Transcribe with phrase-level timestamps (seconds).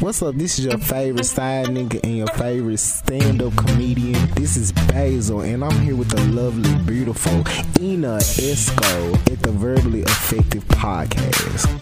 [0.00, 0.36] What's up?
[0.36, 4.30] This is your favorite side nigga and your favorite stand up comedian.
[4.34, 7.44] This is Basil, and I'm here with the lovely, beautiful
[7.82, 11.78] Ina Esco at the Verbally Effective Podcast.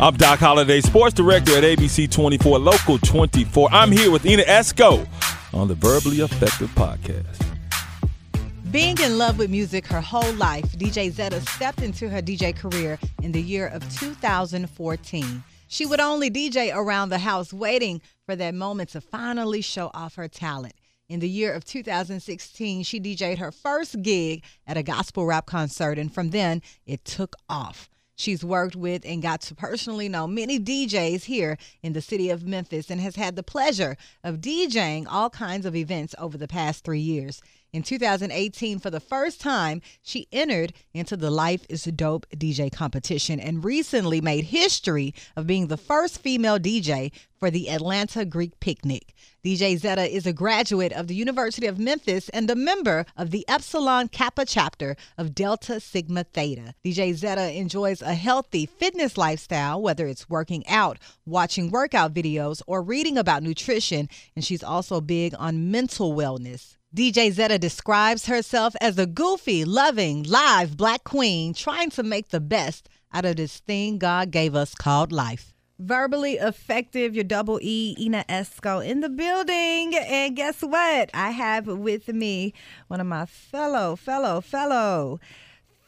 [0.00, 3.68] I'm Doc Holliday, sports director at ABC 24, Local 24.
[3.72, 5.06] I'm here with Ina Esco
[5.54, 7.44] on the Verbally Effective Podcast.
[8.70, 12.98] Being in love with music her whole life, DJ Zeta stepped into her DJ career
[13.22, 15.42] in the year of 2014.
[15.68, 20.14] She would only DJ around the house, waiting for that moment to finally show off
[20.14, 20.74] her talent.
[21.10, 25.98] In the year of 2016, she DJ'd her first gig at a gospel rap concert,
[25.98, 27.90] and from then, it took off.
[28.16, 32.46] She's worked with and got to personally know many DJs here in the city of
[32.46, 36.82] Memphis and has had the pleasure of DJing all kinds of events over the past
[36.82, 37.40] three years.
[37.70, 43.38] In 2018, for the first time, she entered into the Life is Dope DJ competition
[43.38, 49.14] and recently made history of being the first female DJ for the Atlanta Greek Picnic.
[49.44, 53.46] DJ Zeta is a graduate of the University of Memphis and a member of the
[53.48, 56.72] Epsilon Kappa chapter of Delta Sigma Theta.
[56.82, 62.80] DJ Zeta enjoys a healthy fitness lifestyle, whether it's working out, watching workout videos, or
[62.80, 66.77] reading about nutrition, and she's also big on mental wellness.
[66.96, 72.40] DJ Zeta describes herself as a goofy, loving, live black queen trying to make the
[72.40, 75.52] best out of this thing God gave us called life.
[75.78, 79.94] Verbally effective, your double E, Ina Esco in the building.
[79.96, 81.10] And guess what?
[81.12, 82.54] I have with me
[82.86, 85.20] one of my fellow, fellow, fellow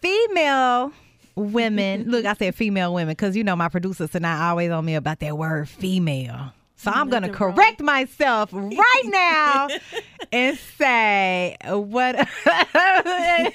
[0.02, 0.92] female
[1.34, 2.04] women.
[2.10, 4.96] Look, I said female women because you know my producers are not always on me
[4.96, 6.52] about that word female.
[6.80, 9.68] So I'm going to correct myself right now
[10.32, 13.52] and say what and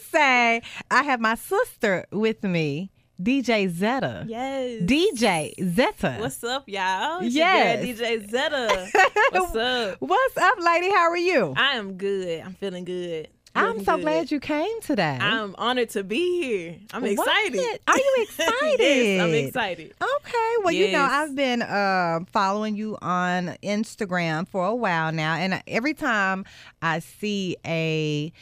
[0.00, 2.92] say I have my sister with me.
[3.20, 4.24] DJ Zeta.
[4.28, 4.82] Yes.
[4.82, 6.18] DJ Zeta.
[6.20, 7.20] What's up, y'all?
[7.20, 7.84] It's Yes.
[7.84, 8.88] DJ Zeta.
[9.32, 9.96] What's up?
[10.00, 10.88] What's up, lady?
[10.88, 11.52] How are you?
[11.56, 12.42] I am good.
[12.42, 13.28] I'm feeling good.
[13.54, 14.02] I'm so good.
[14.02, 15.18] glad you came today.
[15.20, 16.76] I'm honored to be here.
[16.92, 17.12] I'm What?
[17.12, 17.80] excited.
[17.86, 18.50] Are you excited?
[18.80, 19.94] yes, I'm excited.
[20.00, 20.54] Okay.
[20.64, 25.62] Well, you know, I've been uh, following you on Instagram for a while now, and
[25.66, 26.44] every time
[26.80, 28.32] I see a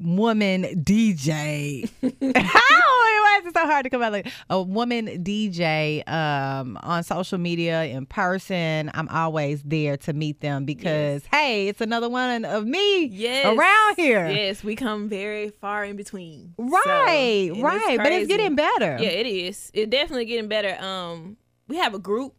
[0.00, 2.89] woman DJ, oh,
[3.30, 7.38] why is it so hard to come out like a woman DJ um, on social
[7.38, 8.90] media in person?
[8.94, 13.46] I'm always there to meet them because hey, it's another one of me Yes.
[13.46, 14.28] around here.
[14.28, 16.54] Yes, we come very far in between.
[16.58, 18.96] So, Right, and right, but it's getting better.
[19.00, 19.70] Yeah, it is.
[19.74, 20.76] It's definitely getting better.
[20.82, 21.36] Um,
[21.68, 22.34] we have a group,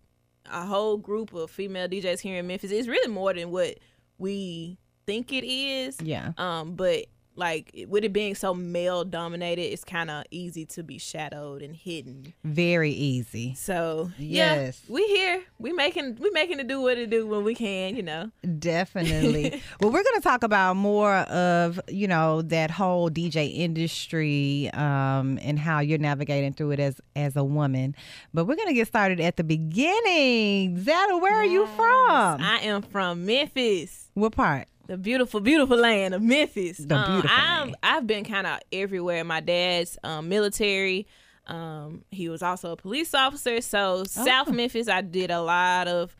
[0.52, 2.72] a whole group of female DJs here in Memphis.
[2.72, 3.78] It's really more than what
[4.18, 6.00] we think it is.
[6.02, 6.34] Yeah.
[6.38, 7.06] Um, but
[7.42, 11.76] like with it being so male dominated, it's kind of easy to be shadowed and
[11.76, 12.34] hidden.
[12.44, 13.56] Very easy.
[13.56, 14.84] So Yes.
[14.88, 15.44] yeah, we here.
[15.60, 17.96] We making we making it do what it do when we can.
[17.96, 18.32] You know.
[18.60, 19.62] Definitely.
[19.82, 25.40] well, we're going to talk about more of, you know, that whole DJ industry um,
[25.42, 27.96] and how you're navigating through it as as a woman.
[28.34, 30.78] But we're going to get started at the beginning.
[30.78, 32.42] Zeta, where are you from?
[32.42, 34.10] I am from Memphis.
[34.14, 34.68] what part?
[34.88, 36.78] The beautiful, beautiful land of Memphis.
[36.78, 37.76] The Um, beautiful I'm, land.
[37.84, 39.24] I've been kind of everywhere.
[39.24, 41.08] My dad's um, military.
[41.48, 43.62] Um, he was also a police officer.
[43.62, 44.52] So South Oh.
[44.54, 46.16] Memphis, I did a lot of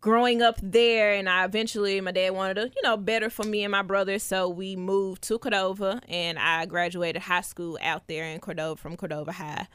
[0.00, 3.64] growing up there, and I eventually my dad wanted to, you know, better for me
[3.64, 4.18] and my brother.
[4.20, 8.96] So we moved to Cordova, and I graduated high school out there in Cordova from
[8.96, 9.66] Cordova High.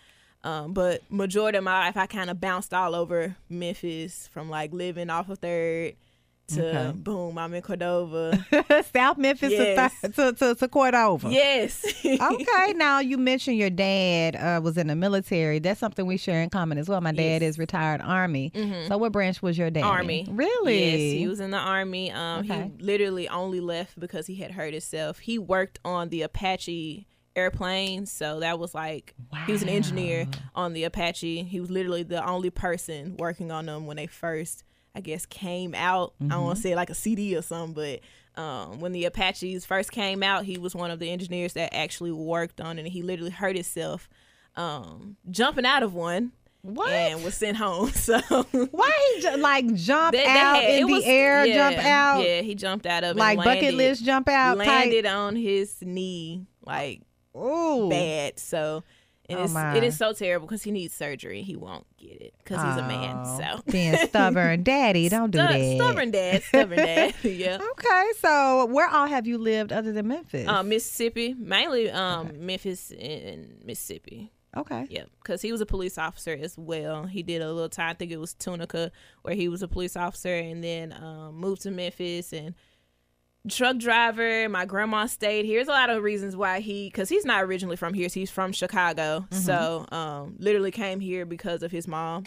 [0.45, 4.71] Um, but majority of my life, I kind of bounced all over Memphis, from like
[4.73, 5.95] living off of Third
[6.47, 6.91] to Okay.
[6.97, 8.37] boom, I'm in Cordova.
[8.93, 9.93] South Memphis to Yes.
[10.01, 11.29] th- to, to, to Cordova.
[11.31, 11.83] yes.
[12.05, 15.59] okay, now you mentioned your dad uh, was in the military.
[15.59, 16.99] That's something we share in common as well.
[17.01, 17.41] My dad Yes.
[17.41, 17.49] Mm-hmm.
[17.49, 18.51] is retired Army.
[18.87, 19.79] So, what branch was your dad?
[19.81, 19.85] in?
[19.85, 20.27] Army.
[20.29, 20.91] Really?
[21.13, 22.11] Yes, he was in the army.
[22.11, 22.71] Um, Okay.
[22.77, 25.19] he literally only left because he had hurt himself.
[25.19, 29.13] He worked on the Apache airplanes, so that was like
[29.45, 31.43] he was an engineer on the Apache.
[31.43, 34.63] He was literally the only person working on them when they first,
[34.95, 36.13] I guess, came out.
[36.21, 39.65] I don't want to say like a CD or something, but um, when the Apaches
[39.65, 42.83] first came out, he was one of the engineers that actually worked on it.
[42.83, 44.07] And he literally hurt himself
[44.55, 46.31] um, jumping out of one.
[46.61, 46.91] What?
[46.91, 47.89] And was sent home.
[47.93, 51.85] So Why he like jump They- they out had- in the was- air, yeah, jump
[51.85, 55.13] out, Yeah, he jumped out of like and bucket list jump out landed type?
[55.13, 57.01] on his knee like
[57.35, 58.39] Ooh, bad.
[58.39, 58.83] So
[59.29, 59.75] and Oh, it's, my.
[59.77, 61.41] it is so terrible because he needs surgery.
[61.43, 63.15] He won't get it because he's a man.
[63.25, 65.75] Oh, So being stubborn, daddy, don't do that.
[65.77, 67.13] Stubborn dad, stubborn dad.
[67.23, 67.57] yeah.
[67.71, 70.47] Okay, so where all have you lived other than Memphis?
[70.47, 74.31] Uh, Mississippi, mainly um, Memphis and Mississippi.
[74.55, 74.85] Okay.
[74.89, 77.05] Yep, because he was a police officer as well.
[77.05, 77.89] He did a little time.
[77.89, 78.91] I think it was Tunica,
[79.23, 82.53] where he was a police officer, and then um, moved to Memphis and
[83.49, 84.47] truck driver.
[84.49, 85.59] My grandma stayed here.
[85.59, 88.09] There's a lot of reasons why he, because he's not originally from here.
[88.09, 89.25] So he's from Chicago.
[89.31, 92.25] So um, literally came here because of his mom.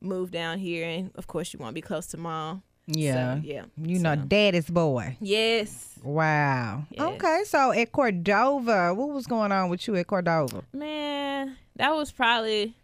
[0.00, 2.62] Moved down here, and of course you want to be close to mom.
[2.86, 3.34] Yeah.
[3.34, 3.64] So, yeah.
[3.76, 5.16] You know, daddy's boy.
[5.20, 5.98] Yes.
[6.04, 6.84] Wow.
[6.90, 7.00] Yes.
[7.00, 7.42] Okay.
[7.46, 10.62] So at Cordova, what was going on with you at Cordova?
[10.72, 12.74] Man, that was probably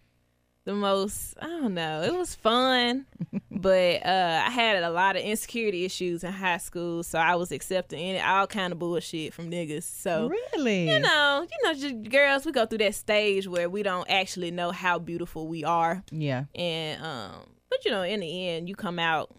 [0.64, 2.02] the most I don't know.
[2.02, 3.06] It was fun,
[3.50, 7.52] but uh, I had a lot of insecurity issues in high school, so I was
[7.52, 9.82] accepting any all kind of bullshit from niggas.
[9.84, 10.90] So really?
[10.90, 14.50] you know, you know, just girls, we go through that stage where we don't actually
[14.50, 16.44] know how beautiful we are, Yeah.
[16.54, 19.30] and um, but you know, in the end, you come out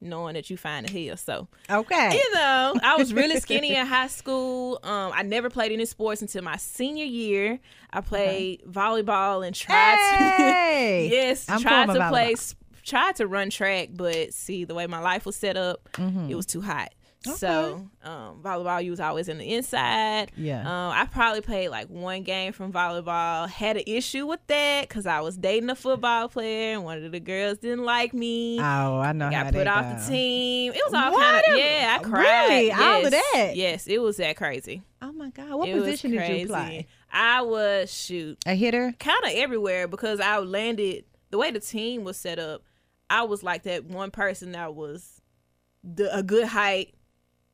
[0.00, 1.16] knowing that you find a hell.
[1.16, 2.12] So Okay.
[2.14, 4.78] you know, I was really skinny in high school.
[4.82, 7.58] Um, I never played any sports until my senior year.
[7.92, 9.96] I played volleyball and tried
[10.36, 11.08] Hey.
[11.10, 12.54] to yes, I'm tried to play, volleyball.
[12.84, 15.88] tried to run track, but see the way my life was set up,
[16.28, 16.92] it was too hot.
[17.36, 20.32] So um, volleyball, you was always in the inside.
[20.36, 20.60] Yeah.
[20.60, 23.48] Um, I probably played like one game from volleyball.
[23.48, 27.12] Had an issue with that because I was dating a football player, and one of
[27.12, 30.02] the girls didn't like me Oh, I know how got put off go.
[30.02, 30.72] the team.
[30.74, 31.98] It was all kind of yeah.
[32.00, 32.22] I cried.
[32.48, 32.66] Really?
[32.68, 32.80] Yes.
[32.80, 33.52] All of that?
[33.56, 34.82] Yes, it was that crazy.
[35.00, 35.54] Oh my God.
[35.54, 36.86] What It position did you play?
[37.12, 38.92] I was shoot A hitter?
[38.98, 42.62] kind of everywhere because I landed the way the team was set up.
[43.08, 45.20] I was like that one person that was
[45.84, 46.94] the a good height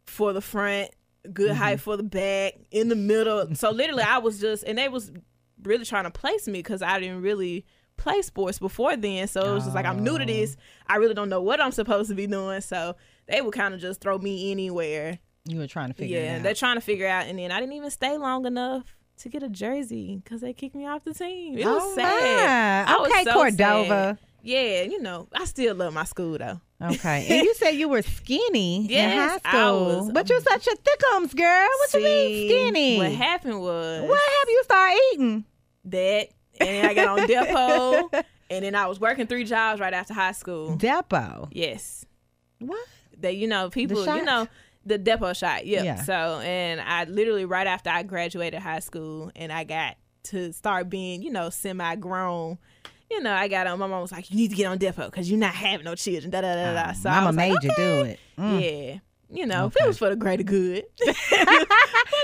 [0.06, 0.90] for the front,
[1.32, 1.58] good Mm-hmm.
[1.58, 3.54] height for the back, in the middle.
[3.54, 5.10] So literally, I was just and they was
[5.62, 7.64] really trying to place me because I didn't really
[7.96, 9.26] play sports before then.
[9.28, 10.56] So it was just like I'm new to this.
[10.86, 12.60] I really don't know what I'm supposed to be doing.
[12.60, 12.96] So
[13.26, 15.18] they would kind of just throw me anywhere.
[15.46, 16.42] You were trying to figure Yeah, it out.
[16.42, 19.42] they're trying to figure out, and then I didn't even stay long enough to get
[19.42, 21.56] a jersey because they kicked me off the team.
[21.56, 22.86] It was oh sad.
[22.88, 22.94] My.
[22.94, 23.88] I was Okay, so Cordova.
[23.88, 24.18] sad.
[24.44, 26.60] Yeah, you know, I still love my school though.
[26.82, 27.26] Okay.
[27.30, 29.18] and you said you were skinny Yes, in
[29.50, 29.84] high school.
[29.86, 30.12] was.
[30.12, 31.68] but you're um, such a thickums, girl.
[31.78, 32.98] What you mean skinny?
[32.98, 35.44] What happened was What have you started eating?
[35.86, 36.28] that,
[36.60, 40.12] and then I got on Depo, and then I was working three jobs right after
[40.14, 40.76] high school.
[40.76, 41.48] Depo.
[41.52, 42.04] Yes,
[42.58, 42.86] What?
[43.20, 44.46] that you know people, you know.
[44.86, 45.84] The Depo shot, yep.
[45.84, 46.02] Yeah.
[46.02, 50.90] So, and I literally right after I graduated high school, and I got to start
[50.90, 52.58] being, you know, semi-grown.
[53.10, 53.78] You know, I got on.
[53.78, 55.94] My mom was like, "You need to get on Depo because you're not having no
[55.94, 56.92] children." Da da da da.
[56.92, 58.20] So I Mama was like, made you do it.
[58.38, 58.60] Mm.
[58.60, 58.98] Yeah.
[59.30, 59.82] You know, Okay.
[59.82, 60.84] it was for the greater good.
[60.98, 61.06] for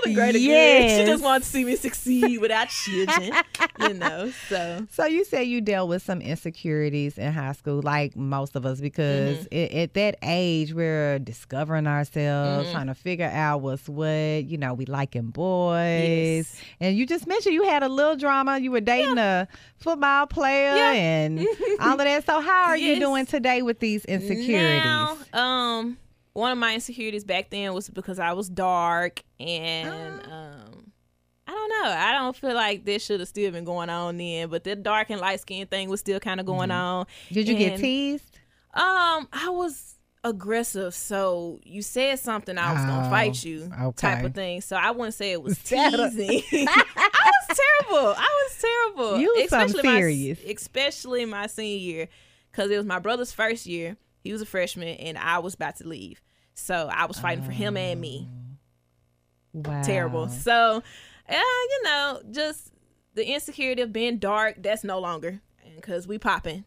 [0.04, 0.90] the greater good.
[0.90, 3.32] She just wanted to see me succeed without children.
[3.80, 8.14] you know, so So you say you dealt with some insecurities in high school, like
[8.16, 9.46] most of us, because Mm-hmm.
[9.56, 12.72] it, at that age we're discovering ourselves, Mm-hmm.
[12.72, 14.44] trying to figure out what's what.
[14.44, 15.74] You know, we liking boys,
[16.54, 16.60] Yes.
[16.80, 18.58] and you just mentioned you had a little drama.
[18.58, 19.48] You were dating a
[19.78, 20.92] football player Yeah.
[20.92, 21.40] and
[21.80, 22.24] all of that.
[22.26, 24.84] So how are you doing today with these insecurities?
[24.84, 25.98] Now, um,
[26.32, 30.32] one of my insecurities back then was because I was dark and Uh.
[30.34, 30.92] um
[31.46, 31.90] I don't know.
[31.90, 35.10] I don't feel like this should have still been going on then, but the dark
[35.10, 37.06] and light skin thing was still kind of going on.
[37.32, 38.38] Did you get teased?
[38.72, 44.22] Um, I was aggressive, so you said something, I was gonna Oh, fight you, type
[44.24, 44.60] of thing.
[44.60, 46.42] So I wouldn't say it was a- teasing.
[46.68, 48.14] I was terrible.
[48.16, 49.18] I was terrible.
[49.18, 49.42] You my,
[50.54, 52.08] especially my senior year,
[52.52, 53.96] because it was my brother's first year.
[54.22, 56.20] He was a freshman, and I was about to leave.
[56.54, 58.28] So I was fighting for him and me.
[59.52, 59.82] Wow.
[59.82, 60.28] Terrible.
[60.28, 60.82] So,
[61.28, 62.72] uh, you know, just
[63.14, 64.56] the insecurity of being dark.
[64.62, 65.40] That's no longer
[65.76, 66.64] because we popping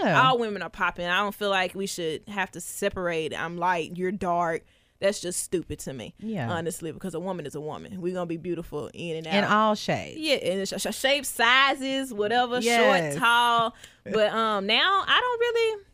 [0.00, 0.22] Yeah.
[0.22, 1.06] all women are popping.
[1.06, 3.34] I don't feel like we should have to separate.
[3.36, 4.64] I'm light, you're dark.
[5.00, 6.14] That's just stupid to me.
[6.20, 6.48] Yeah.
[6.48, 8.00] honestly, because a woman is a woman.
[8.00, 9.34] We're gonna be beautiful in and out.
[9.34, 10.20] in all shades.
[10.20, 13.14] yeah, and sh- sh- shape, sizes, whatever, Yes.
[13.14, 13.74] short, tall.
[14.04, 15.84] But um, now I don't really.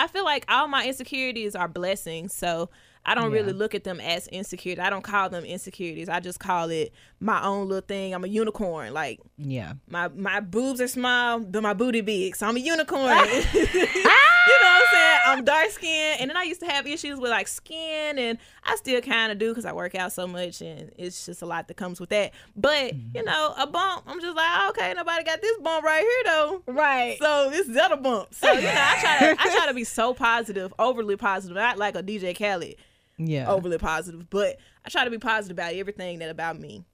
[0.00, 2.34] I feel like all my insecurities are blessings.
[2.34, 2.70] So
[3.04, 3.38] I don't Yeah.
[3.40, 4.82] really look at them as insecurities.
[4.82, 6.08] I don't call them insecurities.
[6.08, 8.14] I just call it my own little thing.
[8.14, 8.94] I'm a unicorn.
[8.94, 9.74] Like Yeah.
[9.88, 13.02] my my boobs are small, but my booty big, so I'm a unicorn.
[13.10, 13.24] Ah!
[13.52, 15.18] you know what I'm saying?
[15.26, 18.76] I'm dark skinned, and then I used to have issues with like skin, and I
[18.76, 21.68] still kind of do because I work out so much, and it's just a lot
[21.68, 22.32] that comes with that.
[22.56, 23.16] But mm-hmm.
[23.18, 26.32] you know, a bump, I'm just like, oh, okay, nobody got this bump right here
[26.32, 26.62] though.
[26.66, 27.18] Right.
[27.20, 28.32] So this is the other bump.
[28.32, 31.76] So you know, I try to I try to be so positive, overly positive, not
[31.76, 32.76] like a DJ Khaled,
[33.18, 33.50] Yeah.
[33.50, 36.86] overly positive, but I try to be positive about everything that about me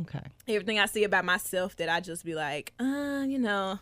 [0.00, 0.20] Okay.
[0.48, 3.78] everything I see about myself that I just be like, uh, you know,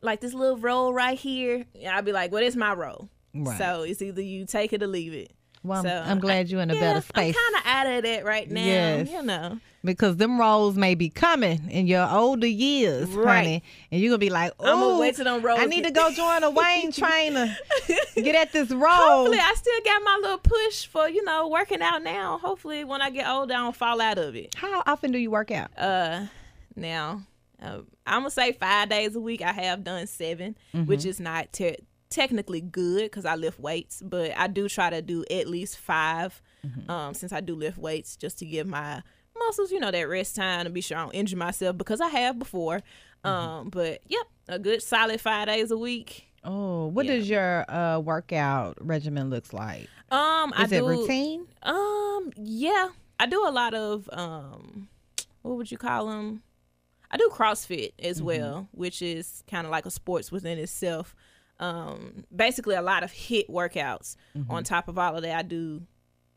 [0.00, 1.64] like this little role right here.
[1.88, 3.08] I'll be like, what is my role?
[3.34, 3.56] Right.
[3.58, 5.32] So it's either you take it or leave it.
[5.62, 7.36] Well, I'm, So, I'm glad you're in a yeah, better space.
[7.36, 8.64] I'm kind of out of that right now.
[8.64, 9.10] Yes.
[9.10, 9.58] You know.
[9.84, 13.36] Because them roles may be coming in your older years, Right.
[13.36, 13.62] honey.
[13.90, 16.42] And you're gonna be like, "Oh, wait till them roles I need to go join
[16.44, 17.56] a Wayne trainer,
[18.14, 21.82] get at this role." Hopefully, I still got my little push for you know working
[21.82, 22.38] out now.
[22.38, 24.54] Hopefully, when I get older, I don't fall out of it.
[24.54, 25.70] How often do you work out?
[25.76, 26.26] Uh,
[26.76, 27.22] now
[27.62, 29.42] uh, I'm gonna say five days a week.
[29.42, 31.76] I have done 7 which is not te-
[32.10, 36.40] technically good because I lift weights, but I do try to do at least 5
[36.88, 39.02] Um, since I do lift weights, just to give my
[39.38, 42.08] muscles, you know, that rest time to be sure I don't injure myself because I
[42.08, 42.80] have before.
[43.24, 46.26] Um, but yep, a good solid five days a week.
[46.44, 47.16] Oh, what Yeah.
[47.16, 49.88] does your uh, workout regimen looks like?
[50.10, 51.46] Um, I Is it do routine?
[51.62, 52.88] Um, yeah,
[53.20, 54.88] I do a lot of um,
[55.42, 56.42] what would you call them?
[57.10, 58.26] I do CrossFit as Mm-hmm.
[58.26, 61.14] well, which is kind of like a sports within itself.
[61.60, 64.16] Um, basically a lot of HIIT workouts.
[64.36, 64.50] Mm-hmm.
[64.50, 65.82] On top of all of that, I do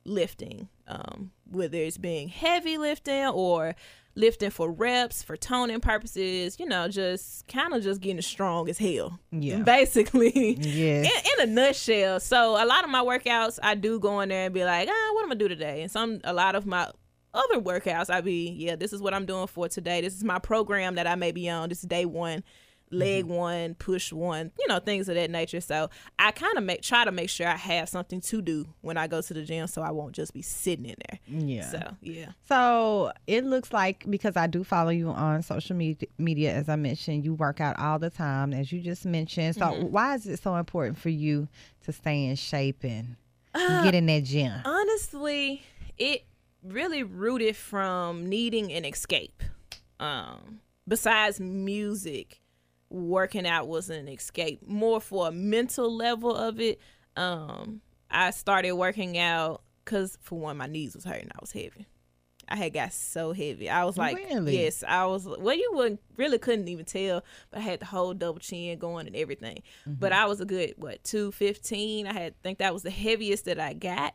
[0.06, 0.70] lifting.
[0.88, 3.76] Um, whether it's being heavy lifting or
[4.16, 8.78] lifting for reps for toning purposes, you know, just kind of just getting strong as
[8.78, 9.20] hell.
[9.32, 9.58] Yeah.
[9.60, 11.06] basically Yes.
[11.40, 12.20] in, in a nutshell.
[12.20, 15.12] So a lot of my workouts, I do go in there and be like, ah,
[15.14, 15.82] what am I gonna do today?
[15.82, 16.90] And some, a lot of my
[17.34, 20.02] other workouts, I be, yeah, this is what I'm doing for today.
[20.02, 21.68] This is my program that I may be on.
[21.70, 22.44] This is day one,
[22.92, 25.60] leg one, push one, you know, things of that nature.
[25.62, 25.90] So
[26.20, 29.08] I kind of make try to make sure I have something to do when I
[29.08, 31.20] go to the gym, so I won't just be sitting in there.
[31.28, 31.70] Yeah.
[31.72, 32.32] So yeah.
[32.48, 36.76] So it looks like because I do follow you on social media, media as I
[36.76, 39.56] mentioned, you work out all the time, as you just mentioned.
[39.56, 39.88] So Mm-hmm.
[39.92, 41.48] why is it so important for you
[41.86, 43.16] to stay in shape and
[43.54, 44.52] Uh, get in that gym?
[44.66, 45.64] honestly
[45.98, 46.26] it
[46.64, 49.42] really rooted from needing an escape
[50.00, 52.42] um besides music
[52.96, 56.80] working out was an escape more for a mental level of it
[57.18, 61.86] um i started working out because for one my knees was hurting i was heavy
[62.48, 63.70] I had got so heavy.
[63.70, 64.62] I was like, Really?
[64.62, 65.26] yes, I was.
[65.26, 69.08] Well, you wouldn't really couldn't even tell, but I had the whole double chin going
[69.08, 69.64] and everything.
[69.88, 72.06] But I was a good what two fifteen.
[72.06, 74.14] I had think that was the heaviest that I got,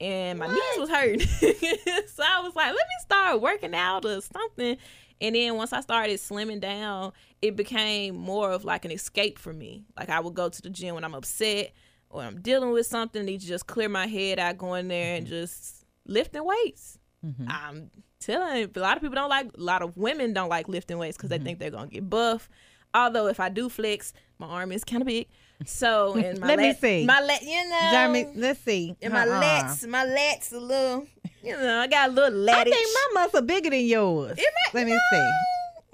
[0.00, 1.20] and my knees was hurting.
[1.26, 4.78] so I was like, let me start working out or something.
[5.20, 9.52] And then once I started slimming down, it became more of like an escape for
[9.52, 9.84] me.
[9.98, 11.72] Like I would go to the gym when I'm upset
[12.10, 15.16] or I'm dealing with something, need to just clear my head out, go in there
[15.16, 15.34] and mm-hmm.
[15.34, 16.98] just lifting weights.
[17.24, 17.46] Mm-hmm.
[17.48, 20.68] I'm telling you, a lot of people don't like, a lot of women don't like
[20.68, 21.44] lifting weights because they mm-hmm.
[21.44, 22.48] think they're gonna get buff.
[22.94, 25.28] Although if I do flex, my arm is kind of big.
[25.64, 27.06] So and my Let me lat- see.
[27.06, 28.94] my lat, you know, Jeremy, let's see.
[29.00, 29.42] and my Uh-uh.
[29.42, 31.06] lats, my lats a little,
[31.42, 34.36] you know, I got a little I think my muscle bigger than yours.
[34.38, 35.30] It might- Let me see.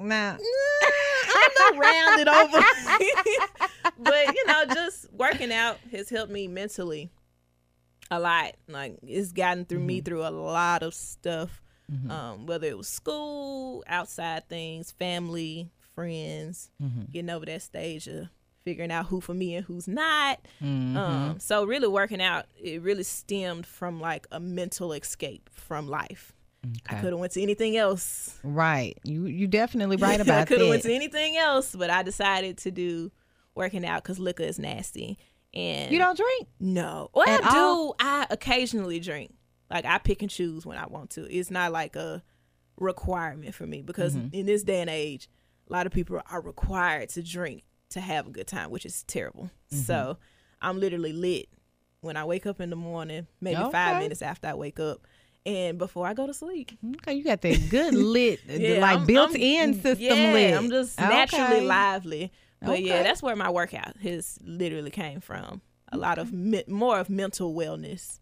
[0.00, 0.36] Now,
[1.34, 2.58] I'm not rounded over.
[3.98, 7.10] but you know, just working out has helped me mentally
[8.10, 8.54] a lot.
[8.68, 10.04] Like it's gotten through me mm-hmm.
[10.04, 11.62] through a lot of stuff.
[11.90, 12.10] Mm-hmm.
[12.10, 17.02] Um, whether it was school, outside things, family, friends, mm-hmm.
[17.12, 18.28] getting over that stage of
[18.64, 20.40] figuring out who for me and who's not.
[20.60, 26.32] Um, so really working out, it really stemmed from like a mental escape from life.
[26.64, 27.00] I Okay.
[27.00, 28.38] could have went to anything else.
[28.44, 28.96] right.
[29.02, 30.40] You you definitely right about that.
[30.42, 33.10] I could have went to anything else, but I decided to do
[33.56, 35.18] working out because liquor is nasty.
[35.52, 36.46] And You don't drink?
[36.60, 37.56] no, well, At I do.
[37.58, 37.96] all?
[37.98, 39.34] I occasionally drink.
[39.70, 41.22] Like I pick and choose when I want to.
[41.36, 42.22] It's not like a
[42.78, 44.34] requirement for me because Mm-hmm.
[44.34, 45.28] in this day and age,
[45.68, 47.62] a lot of people are required to drink
[47.92, 49.44] to have a good time, which is terrible.
[49.72, 49.76] Mm-hmm.
[49.82, 50.18] So
[50.60, 51.48] I'm literally lit
[52.00, 53.70] when I wake up in the morning, maybe Okay.
[53.72, 55.06] five minutes after I wake up,
[55.46, 56.72] and before I go to sleep.
[56.96, 60.54] Okay, you got that good lit, Yeah, like I'm- built I'm- in system yeah, lit.
[60.54, 61.08] I'm just Okay.
[61.08, 62.32] naturally lively.
[62.64, 65.62] But yeah, that's where my workout has literally came from.
[65.90, 68.20] A lot of me- more of mental wellness.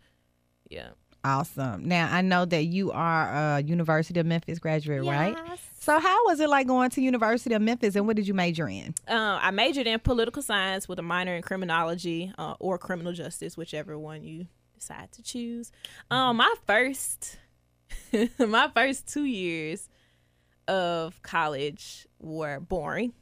[0.71, 0.91] Yeah.
[1.23, 1.87] Awesome.
[1.87, 5.37] Now I know that you are a University of Memphis graduate, right?
[5.47, 5.61] Yes.
[5.81, 8.69] So how was it like going to University of Memphis, and what did you major
[8.69, 8.95] in?
[9.09, 13.57] Uh, I majored in political science with a minor in criminology uh, or criminal justice,
[13.57, 15.73] whichever one you decide to choose.
[16.11, 17.39] Um, my first,
[18.39, 19.89] my first two years
[20.69, 23.13] of college were boring.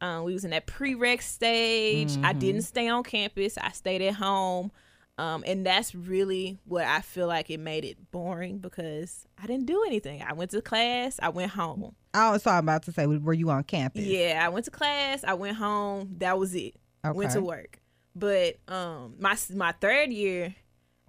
[0.00, 2.16] Um, we was in that prereq stage.
[2.22, 3.56] I didn't stay on campus.
[3.58, 4.70] I stayed at home.
[5.18, 9.64] Um, and that's really what I feel like it made it boring because I didn't
[9.64, 10.22] do anything.
[10.22, 11.18] I went to class.
[11.22, 11.94] I went home.
[12.12, 14.04] I was about to say, were you on campus?
[14.04, 15.24] Yeah, I went to class.
[15.24, 16.16] I went home.
[16.18, 16.74] That was it.
[17.02, 17.80] Went to work.
[18.14, 20.54] But um, my my third year,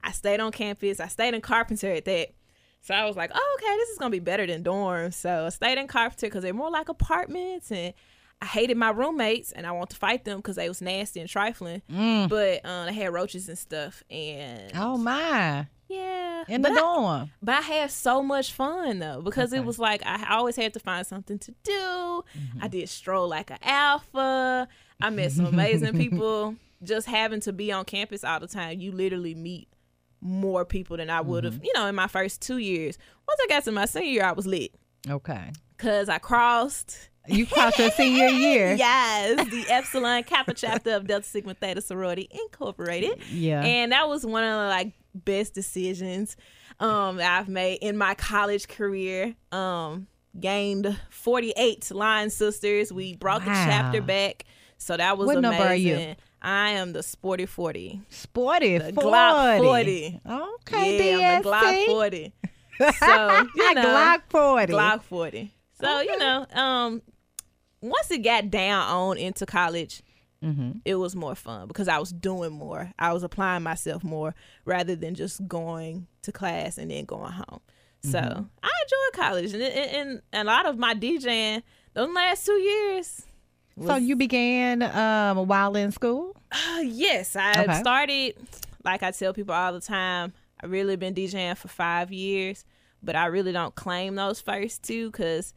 [0.04, 1.00] I stayed on campus.
[1.00, 2.30] I stayed in Carpenter at that.
[2.82, 5.16] So I was like, oh, okay, this is gonna be better than dorms.
[5.16, 7.94] So I stayed in Carpenter because they're more like apartments, and
[8.42, 11.28] I hated my roommates, and I want to fight them because they was nasty and
[11.30, 11.82] trifling.
[12.30, 15.66] But uh, they had roaches and stuff, and Oh my.
[15.90, 16.44] Yeah.
[16.50, 17.32] in the I, dorm.
[17.42, 19.62] but I had so much fun though because Okay.
[19.62, 21.72] it was like I always had to find something to do.
[22.38, 22.60] Mm-hmm.
[22.62, 24.68] I did stroll like an alpha.
[25.02, 26.56] I met some amazing people.
[26.84, 29.68] Just having to be on campus all the time, you literally meet
[30.22, 31.64] more people than I would have, Mm-hmm.
[31.66, 32.98] you know, in my first two years.
[33.28, 34.76] Once I got to my senior year, I was lit
[35.10, 35.52] Okay.
[35.78, 37.10] because I crossed.
[37.28, 38.74] You crossed your senior year.
[38.78, 43.20] Yes, the Epsilon Kappa chapter of Delta Sigma Theta Sorority Incorporated.
[43.32, 43.62] Yeah.
[43.64, 46.38] And that was one of the like best decisions
[46.80, 49.36] um that I've made in my college career.
[49.52, 50.08] Um
[50.40, 52.94] gained 48 line sisters.
[52.94, 54.46] We brought the chapter back.
[54.78, 55.58] So that was What amazing.
[55.58, 56.16] number are you?
[56.40, 58.00] I am the sporty 40.
[58.10, 59.10] Sporty The 40.
[59.10, 60.22] Glock 40.
[60.30, 61.44] Okay, yeah, I'm DSC.
[61.44, 62.34] the Glock 40.
[63.00, 64.74] So, you know, Glock 40.
[64.74, 65.52] Glock 40.
[65.82, 67.02] So, you know, um
[67.90, 70.02] once it got down on into college,
[70.44, 70.74] Mm-hmm.
[70.86, 72.92] it was more fun because I was doing more.
[73.00, 77.60] I was applying myself more rather than just going to class and then going home.
[78.04, 78.44] So Mm-hmm.
[78.62, 81.64] I enjoyed college and, and, and a lot of my DJing
[81.96, 83.24] those last two years.
[83.84, 86.36] So you began um, while in school?
[86.52, 87.80] Uh, yes, I Okay.
[87.80, 88.36] started
[88.84, 90.34] like I tell people all the time.
[90.62, 92.64] I really been DJing for five years,
[93.02, 95.56] but I really don't claim those first two because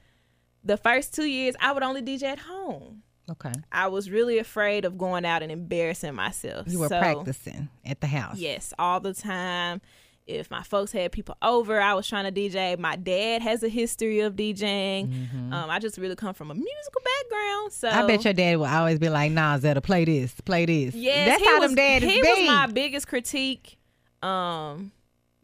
[0.65, 3.03] the first two years I would only DJ at home.
[3.31, 3.53] Okay.
[3.71, 6.67] I was really afraid of going out and embarrassing myself.
[6.69, 8.39] You were So- practicing at the house.
[8.39, 9.81] Yes, all the time.
[10.27, 12.77] If my folks had people over, I was trying to DJ.
[12.79, 15.53] My dad has a history of DJing.
[15.53, 17.99] Um, I just really come from a musical background, so Mm-hmm.
[17.99, 21.29] I bet your dad will always be like, "Nah, Zeta, play this, play this." Yes,
[21.31, 22.29] that's how was, them daddies He be.
[22.29, 23.77] was my biggest critique.
[24.23, 24.93] Um,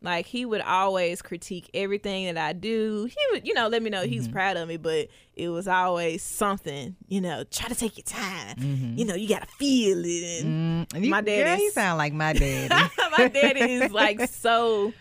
[0.03, 3.05] like he would always critique everything that I do.
[3.07, 4.13] He would, you know, let me know Mm-hmm.
[4.13, 6.95] he's proud of me, but it was always something.
[7.09, 8.95] You know, try to take your time.
[8.97, 10.45] You know, you gotta feel it.
[10.45, 12.75] And Mm, you, my dad girl, you sound like my daddy.
[13.19, 14.93] my daddy is like so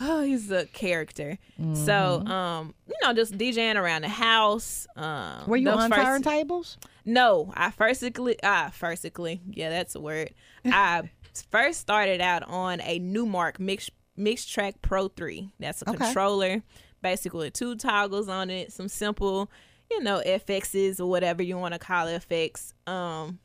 [0.00, 2.30] oh he's a character so Mm-hmm.
[2.30, 6.76] um you know just djing around the house um Were you on first- turntables?
[7.04, 10.30] no i firstly ah firstly yeah that's a word
[10.66, 11.10] i
[11.50, 15.98] first started out on a Numark mix Mixtrack Pro 3 that's a Okay.
[16.04, 16.62] controller
[17.02, 19.50] basically with two toggles on it some simple
[19.90, 23.38] you know fx's or whatever you want to call it effects um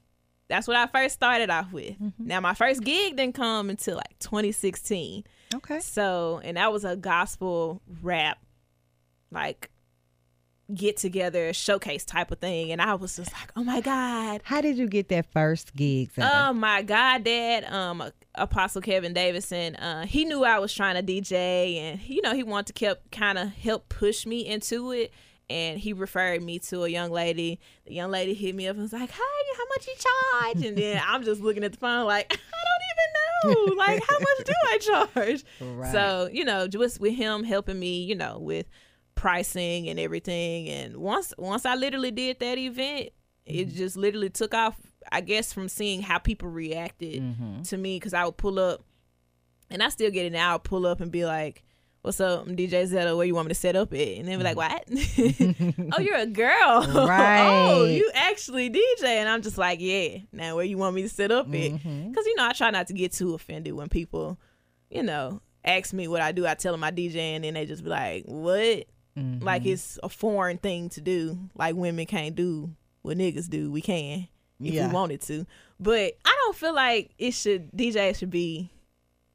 [0.49, 1.93] that's what I first started off with.
[1.93, 2.27] Mm-hmm.
[2.27, 5.23] Now my first gig didn't come until like 2016.
[5.55, 5.79] Okay.
[5.79, 8.37] So, and that was a gospel rap
[9.31, 9.71] like
[10.73, 14.41] get together showcase type of thing and I was just like, "Oh my god.
[14.43, 16.09] How did you get that first gig?
[16.17, 18.03] Oh my god, dad, um
[18.35, 22.43] Apostle Kevin Davidson, uh he knew I was trying to DJ and you know, he
[22.43, 25.13] wanted to kept kind of help push me into it
[25.49, 27.59] and he referred me to a young lady.
[27.85, 29.19] The young lady hit me up and was like, "Hey,
[29.57, 32.83] how much you charge?" And then I'm just looking at the phone like, "I don't
[32.91, 33.75] even know.
[33.83, 35.91] Like, how much do I charge?" Right.
[35.91, 38.65] So, you know, just with him helping me, you know, with
[39.15, 40.69] pricing and everything.
[40.69, 43.09] And once once I literally did that event,
[43.45, 44.79] it just literally took off.
[45.11, 47.21] I guess from seeing how people reacted
[47.65, 48.83] to me, because I would pull up,
[49.69, 50.51] and I still get it now.
[50.51, 51.63] I'll pull up and be like.
[52.03, 53.15] What's up, I'm DJ Zeta?
[53.15, 53.97] Where you want me to set up at?
[53.97, 54.83] And they be like, "What?
[55.93, 57.47] oh, you're a girl, Right.
[57.47, 61.07] oh, you actually DJ?" And I'm just like, "Yeah." Now, where you want me to
[61.07, 61.47] set up?
[61.47, 62.09] Mm-hmm.
[62.09, 64.37] Because you know, I try not to get too offended when people,
[64.89, 66.45] you know, ask me what I do.
[66.45, 68.83] I tell them I DJ, and then they just be like, "What?"
[69.17, 69.43] Mm-hmm.
[69.43, 71.37] Like it's a foreign thing to do.
[71.55, 72.71] Like women can't do
[73.01, 73.71] what niggas do.
[73.71, 74.27] We can
[74.59, 74.87] if Yeah.
[74.87, 75.45] we wanted to,
[75.79, 77.71] but I don't feel like it should.
[77.71, 78.71] DJ should be,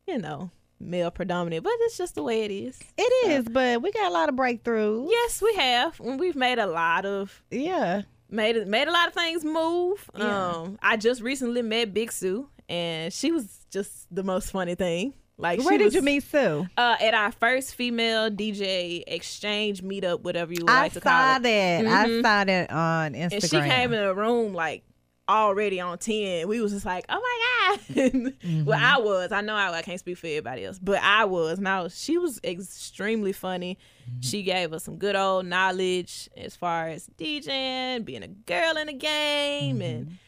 [0.06, 1.64] you know, male predominant.
[1.64, 2.78] But it's just the way it is.
[2.96, 5.06] it is, but we got a lot of breakthroughs.
[5.10, 5.98] Yes, we have.
[6.00, 8.02] We've made a lot of Yeah.
[8.30, 10.10] made it made a lot of things move.
[10.16, 10.48] Yeah.
[10.52, 15.14] Um, I just recently met Big Sue, and she was just the most funny thing.
[15.40, 16.66] Like, Where did was, you meet Sue?
[16.76, 21.12] Uh, at our first female DJ exchange meetup, whatever you would I like to call
[21.12, 21.42] saw it.
[21.44, 21.86] that.
[21.86, 22.22] I Mhm.
[22.22, 23.32] saw that on Instagram.
[23.32, 24.82] And she came in a room like
[25.28, 26.48] already on ten.
[26.48, 27.44] We was just like, oh my god.
[27.88, 28.64] Mm-hmm.
[28.64, 29.30] well, I was.
[29.30, 31.58] I know I, I can't speak for everybody else, but I was.
[31.58, 32.00] And I was.
[32.02, 33.76] She was extremely funny.
[34.08, 34.20] Mm-hmm.
[34.22, 38.86] She gave us some good old knowledge as far as DJing, being a girl in
[38.86, 39.82] the game, Mm-hmm.
[39.82, 40.18] and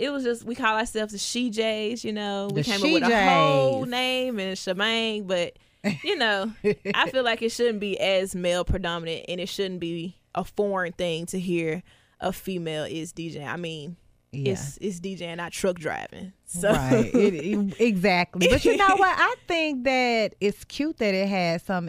[0.00, 2.04] it was just we call ourselves the She Jays.
[2.04, 5.54] You know, we The came up with a whole name and shebang, but.
[6.04, 6.52] You know,
[6.94, 10.92] I feel like it shouldn't be as male predominant, and it shouldn't be a foreign
[10.92, 11.82] thing to hear
[12.20, 13.46] a female is DJ.
[13.46, 13.96] I mean,
[14.30, 14.52] Yeah.
[14.52, 16.34] it's it's DJing, not truck driving.
[16.44, 17.06] So Right.
[17.14, 18.46] It, it- exactly.
[18.48, 19.16] But you know what?
[19.18, 21.88] I think that it's cute that it has some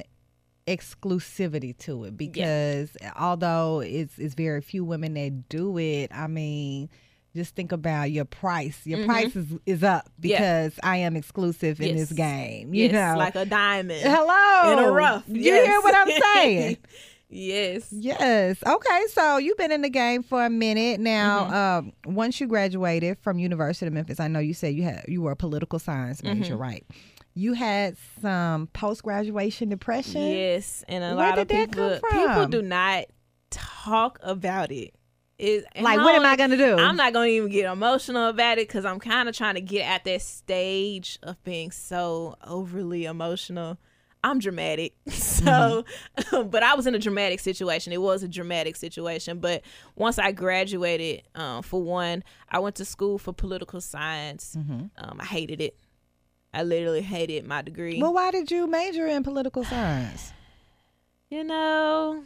[0.67, 6.89] exclusivity to it because although it's it's very few women that do it, I mean,
[7.36, 8.80] just think about your price.
[8.86, 10.28] Your price is, is up Mm-hmm.
[10.28, 10.38] Yeah.
[10.67, 12.74] because I am exclusive in this game.
[12.74, 14.02] You yes, know, like a diamond.
[14.04, 15.24] hello in a rough.
[15.28, 15.65] You yes.
[15.65, 16.78] hear what I'm saying?
[17.30, 17.88] yes.
[17.91, 18.58] Yes.
[18.65, 19.02] Okay.
[19.13, 21.46] So you've been in the game for a minute now.
[21.46, 21.54] Mm-hmm.
[22.10, 25.22] Um, once you graduated from University of Memphis, I know you said you had you
[25.22, 26.62] were a political science major, Mm-hmm.
[26.62, 26.86] right?
[27.34, 30.22] You had some post graduation depression.
[30.22, 33.06] Yes, and a Where lot of that people people do not
[33.50, 34.94] talk about it.
[35.41, 36.77] And Like, what am I gonna do?
[36.77, 39.88] I'm not gonna even get emotional about it because I'm kind of trying to get
[39.88, 43.77] at that stage of being so overly emotional.
[44.23, 45.84] I'm dramatic, so
[46.17, 46.49] Mm-hmm.
[46.51, 47.91] but I was in a dramatic situation.
[47.91, 49.63] It was a dramatic situation, but
[49.95, 54.56] once I graduated, um, for one, I went to school for political science.
[54.58, 54.86] Mm-hmm.
[54.97, 55.75] Um, I hated it.
[56.54, 57.99] I literally hated my degree.
[58.01, 60.34] Well, why did you major in political science?
[61.32, 62.23] you know,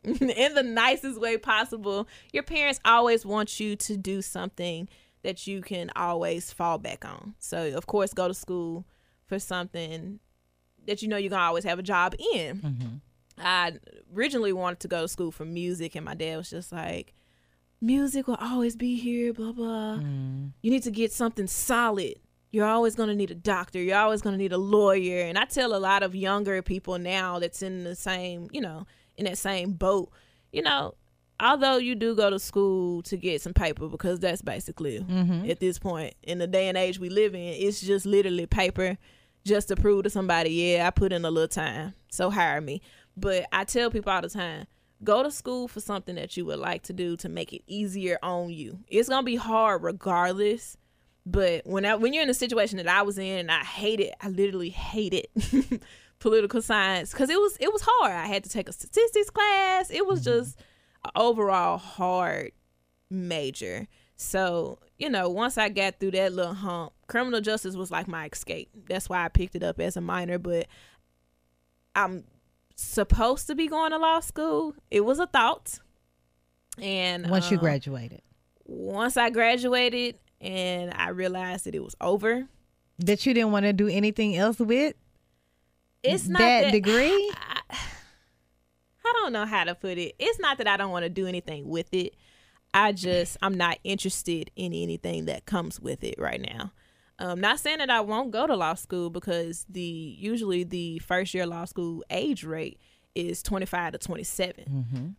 [0.04, 2.08] in the nicest way possible.
[2.32, 4.88] Your parents always want you to do something
[5.22, 7.34] that you can always fall back on.
[7.38, 8.86] So, of course, go to school
[9.26, 10.20] for something
[10.86, 12.60] that you know you're going to always have a job in.
[12.60, 12.96] Mm-hmm.
[13.40, 13.74] I
[14.14, 17.14] originally wanted to go to school for music, and my dad was just like,
[17.80, 19.98] music will always be here, blah, blah.
[19.98, 20.52] Mm.
[20.62, 22.14] You need to get something solid.
[22.50, 23.80] You're always going to need a doctor.
[23.80, 25.20] You're always going to need a lawyer.
[25.20, 28.86] And I tell a lot of younger people now that's in the same, you know,
[29.18, 30.10] in that same boat,
[30.52, 30.94] you know,
[31.40, 35.50] although you do go to school to get some paper because that's basically mm-hmm.
[35.50, 38.96] at this point in the day and age we live in, it's just literally paper
[39.44, 41.94] just to prove to somebody, yeah, I put in a little time.
[42.10, 42.82] So hire me.
[43.16, 44.66] But I tell people all the time,
[45.02, 48.18] go to school for something that you would like to do to make it easier
[48.22, 48.80] on you.
[48.88, 50.76] It's gonna be hard regardless.
[51.26, 54.00] But when I when you're in a situation that I was in and I hate
[54.00, 55.82] it, I literally hate it.
[56.20, 58.12] Political science because it was it was hard.
[58.12, 59.90] I had to take a statistics class.
[59.90, 60.58] It was just
[61.04, 62.52] an overall hard
[63.10, 63.86] major.
[64.16, 68.28] So, you know, once I got through that little hump, criminal justice was like my
[68.32, 68.68] escape.
[68.88, 70.66] That's why I picked it up as a minor, but
[71.94, 72.24] I'm
[72.74, 74.74] supposed to be going to law school.
[74.90, 75.78] It was a thought.
[76.80, 78.22] And Once you um, graduated,
[78.64, 82.48] once I graduated and I realized that it was over,
[82.98, 84.94] that you didn't want to do anything else with
[86.02, 87.32] it's not that, that, degree.
[87.34, 87.60] I,
[89.04, 90.14] I don't know how to put it.
[90.18, 92.14] It's not that I don't want to do anything with it.
[92.74, 96.72] I just I'm not interested in anything that comes with it right now.
[97.18, 101.34] Um, not saying that I won't go to law school because the usually the first
[101.34, 102.78] year law school age rate
[103.14, 104.64] is 25 to 27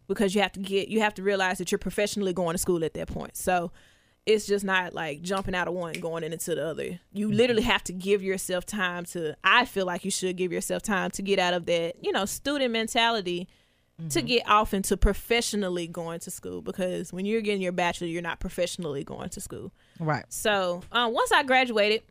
[0.07, 2.85] because you have to get you have to realize that you're professionally going to school
[2.85, 3.35] at that point.
[3.35, 3.71] So
[4.29, 6.99] it's just not like jumping out of one going into the other.
[7.11, 7.37] You mm-hmm.
[7.37, 11.11] literally have to give yourself time to I feel like you should give yourself time
[11.11, 13.47] to get out of that, you know, student mentality
[13.97, 14.27] to mm-hmm.
[14.27, 18.39] get off into professionally going to school because when you're getting your bachelor, you're not
[18.39, 19.73] professionally going to school.
[19.99, 20.23] Right.
[20.29, 22.03] So um, once I graduated,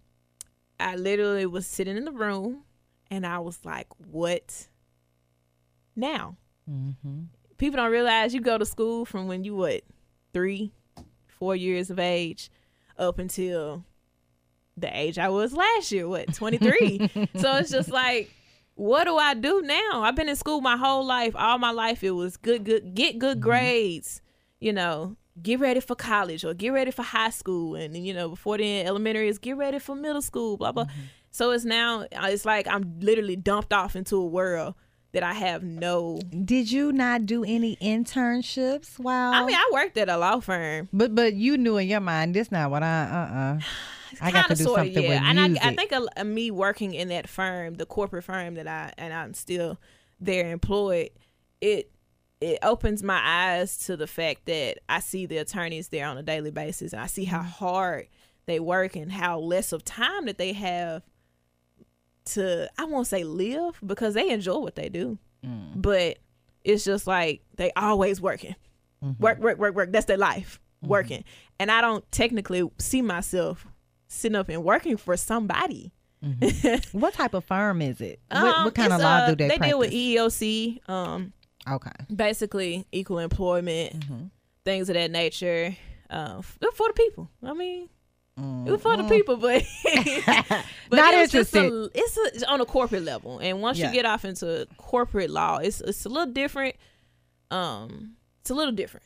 [0.78, 2.64] I literally was sitting in the room
[3.10, 4.68] and I was like, what
[5.96, 6.36] now?
[6.70, 7.22] Mm-hmm.
[7.56, 9.82] People don't realize you go to school from when you, what,
[10.34, 10.72] three,
[11.38, 12.50] four years of age
[12.98, 13.84] up until
[14.76, 16.98] the age I was last year, what, 23.
[17.36, 18.30] so it's just like,
[18.74, 20.02] what do I do now?
[20.02, 21.34] I've been in school my whole life.
[21.36, 23.48] All my life it was good, good, get good mm-hmm.
[23.48, 24.22] grades,
[24.60, 27.74] you know, get ready for college or get ready for high school.
[27.74, 30.84] And, you know, before then, elementary is get ready for middle school, blah, blah.
[30.84, 31.00] Mm-hmm.
[31.30, 34.74] So it's now, uh, it's like I'm literally dumped off into a world
[35.18, 36.20] that I have no.
[36.44, 39.32] Did you not do any internships while?
[39.32, 40.88] I mean, I worked at a law firm.
[40.92, 43.60] but but you knew in your mind this not what I uh uh.
[44.20, 45.08] I got to do sorta, something yeah.
[45.08, 45.58] with and.
[45.58, 48.92] I, I think a, a me working in that firm, the corporate firm that I
[48.96, 49.78] and I'm still
[50.20, 51.10] there employed,
[51.60, 51.90] it
[52.40, 56.22] it opens my eyes to the fact that I see the attorneys there on a
[56.22, 58.06] daily basis, and I see how hard
[58.46, 61.02] they work and how less of time that they have
[62.34, 65.18] to I won't say live because they enjoy what they do,
[65.74, 66.18] but
[66.64, 68.54] it's just like they always working,
[69.18, 69.92] work, work, work, work.
[69.92, 71.24] That's their life, working,
[71.58, 73.66] and I don't technically see myself
[74.08, 75.92] sitting up and working for somebody.
[76.92, 78.20] what type of firm is it?
[78.28, 79.48] what, Um, what kind of law uh, do they, do?
[79.50, 79.68] They practice?
[79.70, 81.32] deal with EEOC, um,
[81.70, 81.92] okay.
[82.14, 84.24] basically equal employment, Mm-hmm.
[84.64, 85.76] things of that nature.
[86.10, 87.28] Uh, for the people.
[87.44, 87.88] I mean,
[88.38, 88.66] Mm.
[88.68, 89.64] it was for the people, but,
[90.90, 91.72] but Not it interested.
[91.72, 93.88] a, it's, a, on a corporate level, and once Yeah.
[93.88, 96.76] you get off into corporate law, it's it's a little different.
[97.50, 99.04] Um, it's a little different.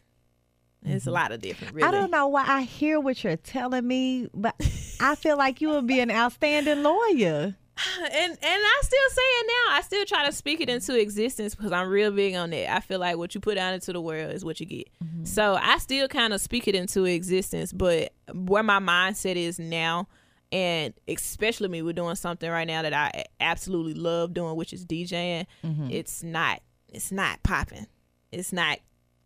[0.84, 1.74] It's a lot of different.
[1.74, 1.86] Really.
[1.86, 1.94] Mm-hmm.
[1.96, 4.54] I don't know why I hear what you're telling me, but
[5.00, 7.54] I feel like you would be an outstanding lawyer.
[8.02, 9.76] and and I still say it now.
[9.76, 12.74] I still try to speak it into existence because I'm real big on that.
[12.74, 14.88] I feel like what you put out into the world is what you get.
[15.02, 15.24] Mm-hmm.
[15.24, 20.08] So I still kind of speak it into existence, but where my mindset is now,
[20.50, 24.84] and especially me, we're doing something right now that I absolutely love doing, which is
[24.84, 25.46] DJing.
[25.64, 25.88] Mm-hmm.
[25.90, 26.60] It's not.
[26.88, 27.86] It's not popping.
[28.30, 28.78] It's not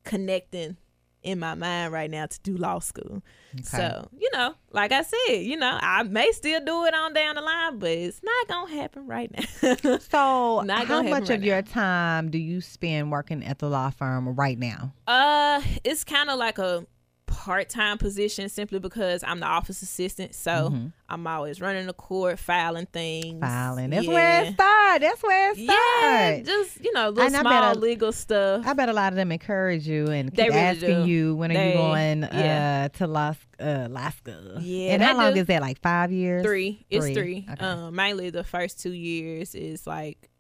[0.04, 0.76] connecting
[1.22, 3.22] in my mind right now to do law school.
[3.62, 7.36] So, you know, like I said, you know, I may still do it on down
[7.36, 9.98] the line, but it's not going to happen right now.
[10.10, 14.34] So, how much right of your time do you spend working at the law firm
[14.34, 14.92] right now?
[15.06, 16.86] uh, it's kind of like a
[17.26, 20.34] part-time position simply because I'm the office assistant.
[20.34, 20.74] So,
[21.08, 23.40] I'm always running the court, filing things.
[23.40, 23.90] Filing.
[23.90, 24.12] That's yeah.
[24.12, 25.00] where it starts.
[25.00, 26.48] That's where it Yeah, starts.
[26.48, 28.66] just, you know, little And I small bet a- legal stuff.
[28.66, 31.10] I bet a lot of them encourage you and keep really asking do.
[31.10, 32.88] you when are They- you going yeah.
[32.92, 34.60] uh, to law, uh, school.
[34.60, 35.40] Yeah, and how long do.
[35.40, 35.60] is that?
[35.62, 36.44] Like five years?
[36.44, 36.84] Three.
[36.90, 37.14] It's Three.
[37.14, 37.46] three.
[37.50, 37.64] Okay.
[37.64, 40.30] Um, mainly the first two years is like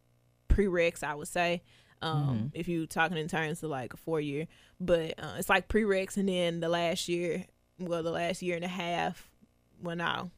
[0.48, 1.62] prereqs, I would say.
[2.02, 2.46] Um, Mm-hmm.
[2.54, 4.46] if you're talking in terms of like a four year,
[4.80, 7.46] but uh, it's like prereqs, and then the last year,
[7.78, 9.30] well, the last year and a half,
[9.82, 10.30] well, now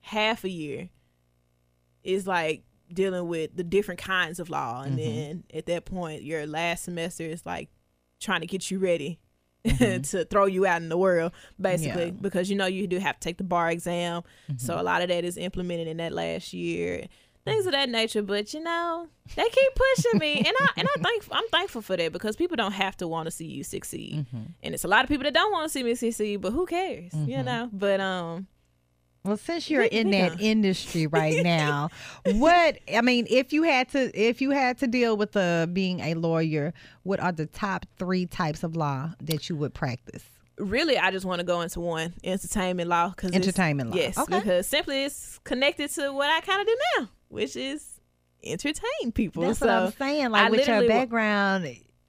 [0.00, 0.88] half a year
[2.02, 5.14] is like dealing with the different kinds of law, and Mm-hmm.
[5.14, 7.68] then at that point, your last semester is like
[8.20, 9.18] trying to get you ready
[9.64, 10.02] Mm-hmm.
[10.10, 12.10] to throw you out in the world, basically, Yeah.
[12.10, 14.20] because you know you do have to take the bar exam.
[14.50, 14.58] Mm-hmm.
[14.58, 17.06] So a lot of that is implemented in that last year,
[17.44, 18.22] things of that nature.
[18.22, 21.96] But you know, they keep pushing me, and I and I think I'm thankful for
[21.96, 24.42] that because people don't have to want to see you succeed, Mm-hmm.
[24.62, 26.40] and it's a lot of people that don't want to see me succeed.
[26.40, 27.68] But who cares, you know?
[27.72, 28.46] But um,
[29.24, 31.90] Well, since you're in that industry right now,
[32.24, 36.00] what I mean, if you had to, if you had to deal with uh, being
[36.00, 36.72] a lawyer,
[37.04, 40.24] what are the top three types of law that you would practice?
[40.56, 43.96] really, I just want to go into one entertainment law because Entertainment law.
[43.96, 44.38] Yes, Okay.
[44.38, 48.00] because simply it's connected to what I kind of do now, which is
[48.42, 49.42] entertain people.
[49.42, 50.30] That's so what I'm saying.
[50.30, 51.66] Like I with your background,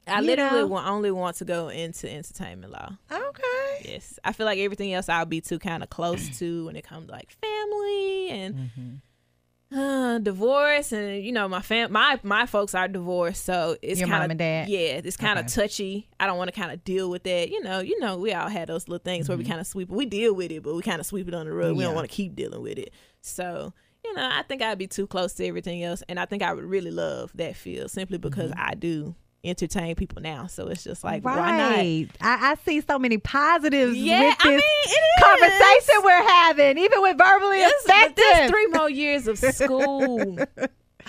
[0.08, 0.68] I literally know.
[0.68, 2.92] wa- only want to go into entertainment law.
[3.12, 3.42] okay.
[3.84, 6.84] Yes, I feel like everything else I'll be too kind of close to when it
[6.88, 9.78] comes to like family and Mm-hmm.
[9.80, 14.32] uh, divorce, and you know my fam, my my folks are divorced, so it's kind
[14.32, 14.40] of?
[14.40, 15.54] Yeah, it's kind of Okay.
[15.62, 16.08] touchy.
[16.20, 17.50] I don't want to kind of deal with that.
[17.50, 19.90] You know, you know, we all had those little things where we kind of sweep.
[19.90, 21.70] We deal with it, but we kind of sweep it on the rug.
[21.72, 21.82] We Mm-hmm.
[21.84, 22.92] Don't want to keep dealing with it.
[23.22, 23.74] So.
[24.06, 26.54] You know, I think I'd be too close to everything else, and I think I
[26.54, 28.70] would really love that field simply because Mm-hmm.
[28.72, 30.48] I do entertain people now.
[30.48, 31.80] So it's just like, why not?
[31.80, 35.24] I, I see so many positives Yeah, with I this mean, it is.
[35.24, 38.15] conversation we're having, even with verbally but effective.
[38.34, 40.39] there's three more years of school.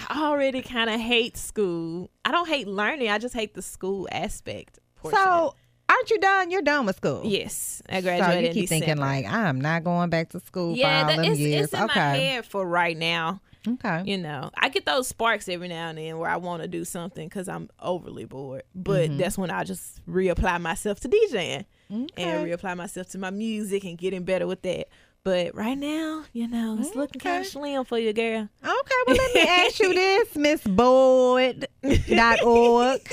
[0.09, 2.11] I already kind of hate school.
[2.27, 3.09] I don't hate learning.
[3.09, 4.79] I just hate the school aspect.
[4.97, 5.19] Portion.
[5.19, 5.55] So,
[5.89, 6.51] aren't you done?
[6.51, 7.23] You're done with school.
[7.25, 8.35] yes, I graduated.
[8.35, 11.27] So you keep thinking like, I'm not going back to school yeah, for all that,
[11.27, 11.65] it's, years.
[11.67, 12.01] it's in okay.
[12.01, 13.41] my head for right now.
[13.69, 14.03] Okay.
[14.07, 16.85] You know, I get those sparks every now and then where I want to do
[16.85, 18.63] something because I'm overly bored.
[18.77, 19.19] But Mm-hmm.
[19.19, 22.23] that's when I just reapply myself to DJing Okay.
[22.23, 24.87] and reapply myself to my music and getting better with that.
[25.25, 28.49] But right now, you know, it's looking kind of slim for you, girl.
[28.63, 30.63] Okay, well, let me ask you this, Miss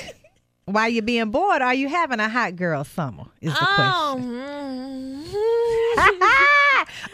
[0.66, 3.26] While you're being bored, are you having a hot girl summer?
[3.42, 4.32] Is the Oh, question.
[4.32, 5.24] mm.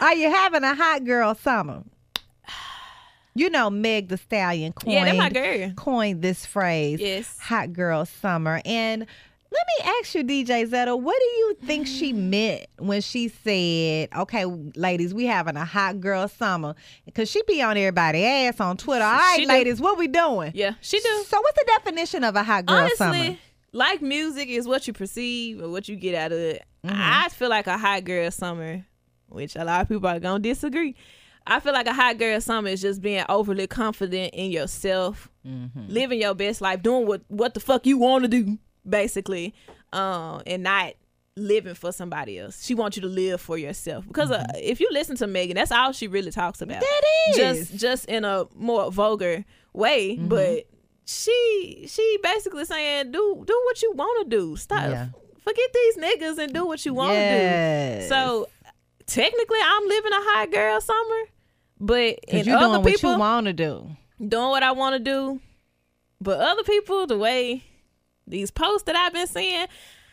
[0.00, 1.82] are you having a hot girl summer?
[3.34, 7.38] You know, Meg the Stallion coined, yeah, coined this phrase, Yes.
[7.38, 8.60] hot girl summer.
[8.64, 9.06] And
[9.52, 14.08] let me ask you, DJ Zeta, what do you think she meant when she said,
[14.16, 14.44] okay,
[14.76, 16.74] ladies, we having a hot girl summer?
[17.04, 19.04] Because she be on everybody's ass on Twitter.
[19.04, 19.48] All right, She do.
[19.48, 20.52] ladies, what we doing?
[20.54, 21.24] Yeah, she do.
[21.26, 23.36] So what's the definition of a hot girl Honestly, summer?
[23.72, 26.62] like music is what you perceive or what you get out of it.
[26.86, 26.96] Mm-hmm.
[26.98, 28.84] I feel like a hot girl summer,
[29.28, 30.94] which a lot of people are gonna disagree.
[31.46, 35.86] I feel like a hot girl summer is just being overly confident in yourself, Mm-hmm.
[35.88, 38.58] living your best life, doing what what the fuck you want to do,
[38.90, 39.54] basically,
[39.92, 40.94] um, and not
[41.36, 42.64] living for somebody else.
[42.64, 45.72] She wants you to live for yourself because uh, if you listen to Megan, that's
[45.72, 46.82] all she really talks about.
[46.82, 47.36] Mm-hmm.
[47.36, 47.68] That is.
[47.70, 50.28] just just in a more vulgar way, Mm-hmm.
[50.28, 50.66] but
[51.06, 54.56] she she basically saying do do what you want to do.
[54.56, 54.90] Stop.
[54.90, 55.08] Yeah.
[55.38, 58.02] Forget these niggas and do what you want to Yes.
[58.04, 58.08] do.
[58.10, 58.48] So
[59.06, 61.22] technically, I'm living a hot girl summer,
[61.80, 63.88] but you're other people want to do.
[64.20, 65.40] doing what I want to do,
[66.20, 67.64] but other people the way
[68.30, 69.66] these posts that I've been seeing,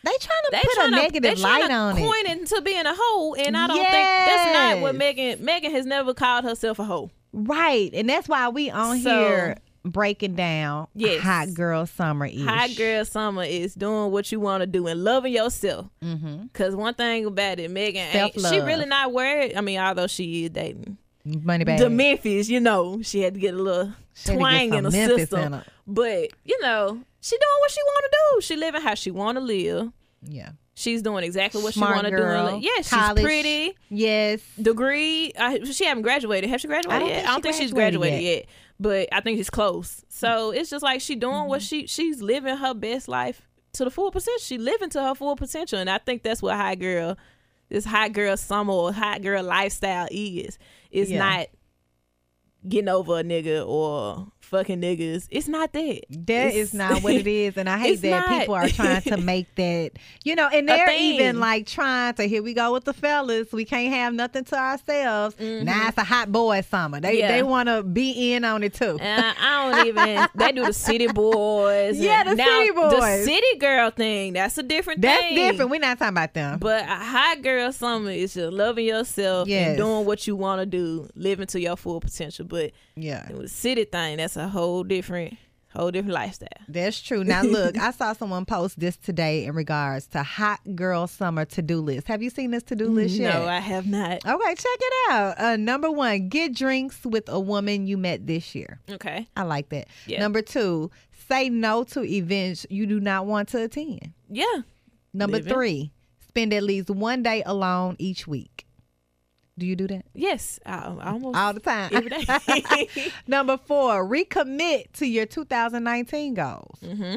[0.04, 2.00] They trying to they put trying a negative they light to on it.
[2.00, 5.70] coin it into being a hoe, and I don't think that's not what Megan Megan
[5.72, 7.10] has never called herself a hoe.
[7.32, 7.90] Right.
[7.94, 11.22] And that's why we on So- here breaking down Yes.
[11.22, 12.44] hot girl summer is.
[12.44, 15.86] Hot girl summer is doing what you want to do and loving yourself.
[16.02, 16.46] Mm-hmm.
[16.52, 19.54] Cause one thing about it, Megan, ain't, she really not worried.
[19.56, 21.78] I mean, although she is dating, Moneybagg.
[21.78, 24.84] the Memphis, you know, she had to get a little She had get twang in
[24.84, 25.60] the system.
[25.86, 28.40] But you know, she doing what she want to do.
[28.42, 29.90] She living how she want to live.
[30.22, 30.50] Yeah.
[30.74, 32.66] She's doing exactly what Smart she want to do.
[32.66, 32.82] yeah,
[33.16, 33.74] she's pretty.
[33.88, 34.40] Yes.
[34.60, 35.32] Degree.
[35.36, 36.48] I, she haven't graduated.
[36.50, 37.16] Have she graduated I don't yet?
[37.16, 38.46] think I don't think she's graduated graduated yet.
[38.78, 40.04] But I think she's close.
[40.08, 41.66] So it's just like she doing what Mm-hmm.
[41.66, 44.38] she she's living her best life to the full potential.
[44.40, 47.18] She living to her full potential, and I think that's what high girl,
[47.68, 50.58] this high girl summer or high girl lifestyle is.
[50.92, 51.18] It's Yeah.
[51.18, 51.46] not
[52.68, 55.26] getting over a nigga or fucking niggas.
[55.30, 56.00] It's not that.
[56.10, 58.40] That It's- is not what it is, and I hate that not.
[58.40, 59.92] people are trying to make that,
[60.24, 62.24] you know, and they're even like trying to.
[62.24, 63.52] Here we go with the fellas.
[63.52, 65.36] We can't have nothing to ourselves.
[65.38, 67.00] Now it's a hot boy summer.
[67.00, 67.18] They Mm-hmm.
[67.18, 67.32] Yeah.
[67.32, 68.98] they want to be in on it too.
[69.00, 70.26] And I, don't even.
[70.34, 71.98] They do the city boys.
[71.98, 72.92] Yeah, the now city boys.
[72.92, 74.34] The city girl thing.
[74.34, 75.34] That's a different That's thing.
[75.36, 75.70] different.
[75.70, 76.58] We're not talking about them.
[76.58, 79.68] But a hot girl summer is just loving yourself Yes.
[79.70, 82.44] and doing what you want to do, living to your full potential.
[82.46, 85.36] But yeah, the city thing, that's a whole different,
[85.74, 86.48] whole different lifestyle.
[86.68, 87.24] that's true.
[87.24, 91.62] Now look, I saw someone post this today in regards to hot girl summer to
[91.62, 92.06] do list.
[92.06, 93.34] Have you seen this to do list yet?
[93.34, 94.24] No, I have not.
[94.24, 95.40] Okay, check it out.
[95.40, 98.80] Uh, number one, get drinks with a woman you met this year.
[98.90, 99.28] Okay.
[99.36, 99.88] I like that.
[100.06, 100.20] Yeah.
[100.20, 100.90] Number two,
[101.28, 104.12] say no to events you do not want to attend.
[104.30, 104.62] Yeah.
[105.12, 105.52] Number Living.
[105.52, 105.92] three,
[106.28, 108.66] spend at least one day alone each week.
[109.58, 110.04] Do you do that?
[110.14, 110.60] Yes.
[110.64, 111.90] I, I almost All the time.
[111.92, 112.88] every day.
[113.26, 116.78] Number four, recommit to your 2019 goals.
[116.82, 117.16] mm-hmm.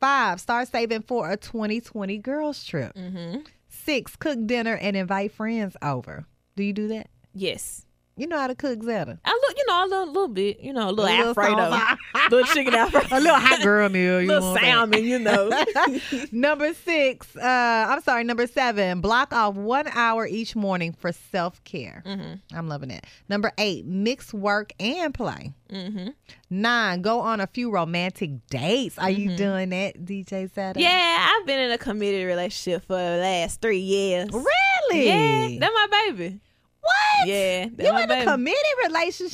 [0.00, 2.94] Five, start saving for a 2020 girls trip.
[2.94, 3.40] Mm-hmm.
[3.68, 6.26] Six, cook dinner and invite friends over.
[6.56, 7.08] Do you do that?
[7.32, 7.83] Yes.
[8.16, 9.18] You know how to cook Zeta.
[9.24, 11.96] I look, you know, a little, little bit, you know, a little, A little Alfredo,
[12.30, 14.20] little chicken Alfredo, A little hot girl meal.
[14.20, 15.50] You little salmon, you know.
[16.32, 21.62] number six, uh, I'm sorry, number seven, block off one hour each morning for self
[21.64, 22.04] care.
[22.06, 22.34] mm-hmm.
[22.56, 23.04] I'm loving it.
[23.28, 25.52] Number eight, mix work and play.
[25.70, 26.10] Mm-hmm.
[26.50, 28.96] Nine, go on a few romantic dates.
[28.96, 30.84] Are you doing that, DJ Saturday?
[30.84, 34.28] Yeah, I've been in a committed relationship for the last three years.
[34.32, 35.08] Really?
[35.08, 36.40] Yeah, that's my baby.
[36.84, 37.28] What?
[37.28, 39.32] Yeah, You in a committed relationship?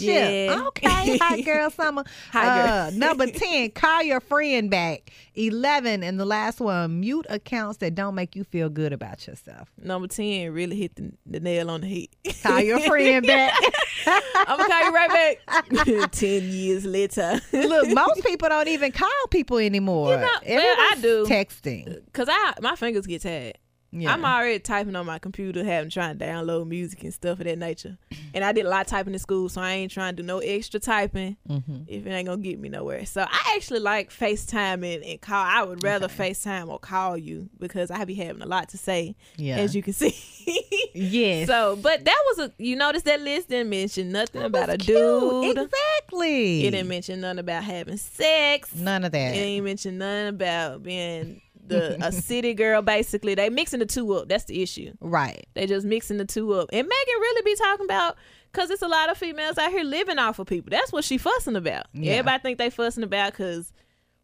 [0.51, 0.65] Yeah.
[0.69, 2.05] Okay, hot girl summer.
[2.33, 2.75] Hot girl.
[2.77, 5.11] Uh, number ten, call your friend back.
[5.35, 9.71] Eleven, and the last one, mute accounts that don't make you feel good about yourself.
[9.83, 12.35] Number ten really hit the, the nail on the head.
[12.43, 13.55] Call your friend back.
[14.07, 16.11] I'm gonna call you right back.
[16.13, 17.41] ten years later.
[17.53, 20.11] Look, most people don't even call people anymore.
[20.15, 21.25] You know, well, I do.
[21.27, 22.01] Texting.
[22.13, 23.59] Cause I my fingers get tired.
[23.93, 24.13] Yeah.
[24.13, 27.59] I'm already typing on my computer, having trying to download music and stuff of that
[27.59, 27.99] nature.
[28.33, 30.27] And I did a lot of typing in school, so I ain't trying to do
[30.27, 31.79] no extra typing Mm-hmm.
[31.89, 33.05] if it ain't gonna get me nowhere.
[33.05, 35.45] So I actually like FaceTiming and call.
[35.45, 39.17] I would rather FaceTime or call you because I be having a lot to say,
[39.37, 39.57] Yeah.
[39.57, 40.15] as you can see.
[40.95, 41.49] yes.
[41.49, 44.97] So, but that was a you notice that list didn't mention nothing about a cute.
[44.97, 45.59] dude.
[45.59, 46.67] Exactly.
[46.67, 48.75] It didn't mention nothing about having sex.
[48.77, 49.35] None of that.
[49.35, 51.41] It didn't mention nothing about being
[51.71, 52.83] the a city girl.
[52.83, 54.29] Basically, they mixing the two up.
[54.29, 54.93] That's the issue.
[55.01, 55.47] Right.
[55.55, 56.69] They just mixing the two up.
[56.73, 58.17] And Megan really be talking about
[58.53, 60.71] because it's a lot of females out here living off of people.
[60.71, 61.87] That's what she fussing about.
[61.95, 62.13] Yeah.
[62.15, 63.73] Everybody think they fussing about because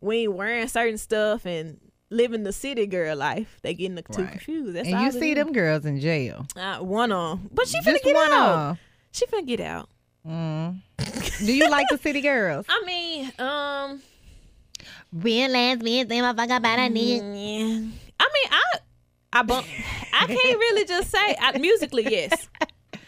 [0.00, 1.78] we ain't wearing certain stuff and
[2.10, 3.58] living the city girl life.
[3.62, 4.30] They getting the two Right.
[4.32, 4.76] confused.
[4.76, 5.36] That's and you see is.
[5.36, 6.46] them girls in jail.
[6.56, 8.48] Uh, one on, but she finna Just get one out.
[8.56, 8.78] on.
[9.12, 9.88] She finna get out.
[10.26, 10.82] Mm.
[11.46, 12.66] Do you like the city girls?
[12.68, 14.02] I mean, um,
[15.12, 17.20] Real lesbians, they motherfucker about a nigga.
[17.20, 17.90] Mm, yeah.
[18.18, 18.62] I mean, I,
[19.32, 19.66] I bump.
[20.12, 22.48] I can't really just say I, musically, yes,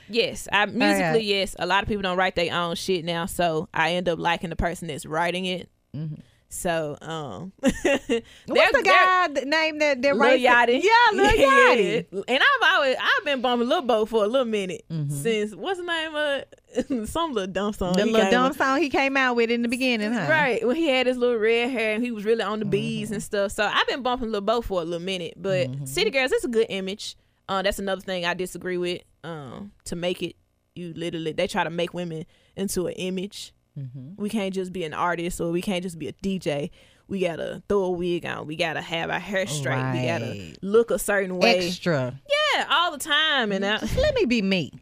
[0.08, 0.48] yes.
[0.52, 1.24] I oh, musically, right.
[1.24, 1.56] yes.
[1.58, 4.50] A lot of people don't write their own shit now, so I end up liking
[4.50, 5.68] the person that's writing it.
[5.96, 6.20] Mm-hmm.
[6.50, 10.00] So, um, What's the guy that name that
[10.40, 10.68] that?
[10.68, 10.82] Yachty.
[10.82, 12.06] Yeah, Lil Yachty.
[12.11, 12.20] Yeah.
[12.26, 15.14] And I've always I've been bumping Lil Boat for a little minute Mm-hmm.
[15.14, 17.92] since what's the name of some little dumb song.
[17.96, 18.56] The little dumb with.
[18.56, 20.26] song he came out with in the beginning, huh?
[20.30, 20.66] Right.
[20.66, 23.14] When he had his little red hair and he was really on the bees Mm-hmm.
[23.14, 23.52] and stuff.
[23.52, 25.34] So I've been bumping Lil Boat for a little minute.
[25.37, 27.16] But City Girls, it's a good image.
[27.48, 29.02] Uh, that's another thing I disagree with.
[29.22, 30.37] Um, to make it,
[30.74, 32.24] you literally they try to make women
[32.56, 33.52] into an image.
[33.78, 34.20] Mm-hmm.
[34.22, 36.70] We can't just be an artist or we can't just be a DJ.
[37.06, 38.46] We gotta throw a wig on.
[38.46, 39.92] We gotta have our hair straight.
[39.94, 41.66] We gotta look a certain way.
[41.68, 42.18] Extra.
[42.54, 43.52] Yeah, all the time.
[43.52, 44.72] And I, let me be me.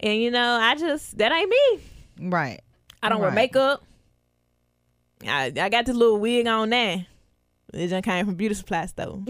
[0.00, 2.28] and you know, I just that ain't me.
[2.28, 2.60] Right.
[3.02, 3.82] I don't wear makeup.
[5.26, 7.02] I I got this little wig on now.
[7.72, 9.20] It just came from beauty supply store.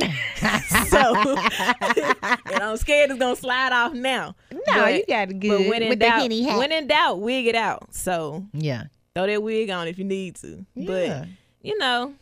[0.89, 1.14] so
[1.81, 4.35] and I'm scared it's gonna slide off now.
[4.53, 7.47] No, But- you got to get But when in with doubt, when in doubt, wig
[7.47, 7.95] it out.
[7.95, 8.85] So yeah.
[9.15, 10.67] Throw that wig on if you need to.
[10.75, 10.87] Yeah.
[10.87, 11.29] But
[11.62, 12.15] you know,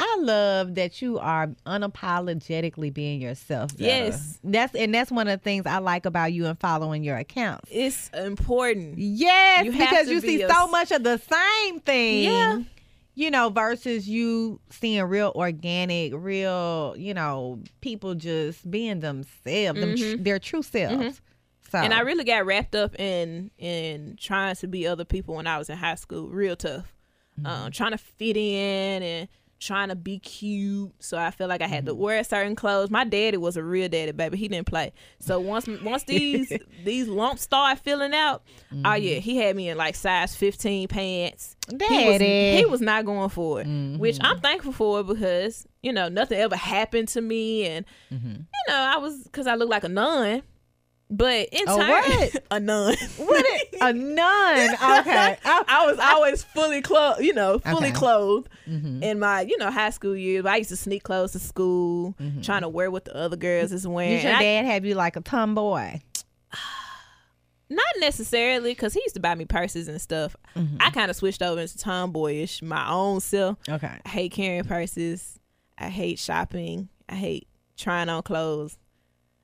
[0.00, 3.70] I love that you are unapologetically being yourself.
[3.72, 3.84] Zeta.
[3.84, 4.38] Yes.
[4.42, 7.68] that's and that's one of the things I like about you and following your accounts.
[7.72, 8.98] It's important.
[8.98, 12.24] Yes, You because you be see a so much of the same thing.
[12.24, 12.62] Yeah.
[13.14, 19.96] You know, versus you seeing real organic, real, you know, people just being themselves, them
[19.96, 20.22] tr- mm-hmm.
[20.22, 20.94] their true selves.
[20.94, 21.24] Mm-hmm.
[21.70, 21.84] So Mm-hmm.
[21.84, 25.58] And I really got wrapped up in in trying to be other people when I
[25.58, 26.28] was in high school.
[26.28, 26.94] Real tough.
[27.44, 29.28] Um, trying to fit in and
[29.60, 30.92] trying to be cute.
[30.98, 32.90] So I feel like I had to wear certain clothes.
[32.90, 34.36] My daddy was a real daddy, baby.
[34.36, 34.92] He didn't play.
[35.20, 36.52] So once once these
[36.84, 38.42] these lumps start filling out,
[38.84, 41.54] oh yeah, he had me in like size fifteen pants.
[41.70, 42.20] He was,
[42.58, 43.66] he was not going for it,
[43.98, 48.74] which I'm thankful for because you know nothing ever happened to me, and you know
[48.74, 50.42] I was because I look like a nun.
[51.10, 52.42] But in A turn, what?
[52.50, 52.96] a nun.
[53.16, 54.70] what it, a nun.
[55.00, 55.38] Okay.
[55.44, 57.92] Oh, I was always fully clothed, you know, fully Okay.
[57.92, 59.02] clothed Mm-hmm.
[59.02, 60.44] in my, you know, high school years.
[60.44, 63.88] I used to sneak clothes to school, trying to wear what the other girls is
[63.88, 64.16] wearing.
[64.16, 66.00] Did your And I- dad have you like a tomboy?
[67.70, 70.36] not necessarily, because he used to buy me purses and stuff.
[70.56, 70.76] Mm-hmm.
[70.80, 73.58] I kind of switched over into tomboyish, my own self.
[73.68, 73.98] Okay.
[74.04, 75.38] I hate carrying purses.
[75.78, 76.88] I hate shopping.
[77.08, 77.46] I hate
[77.76, 78.76] trying on clothes.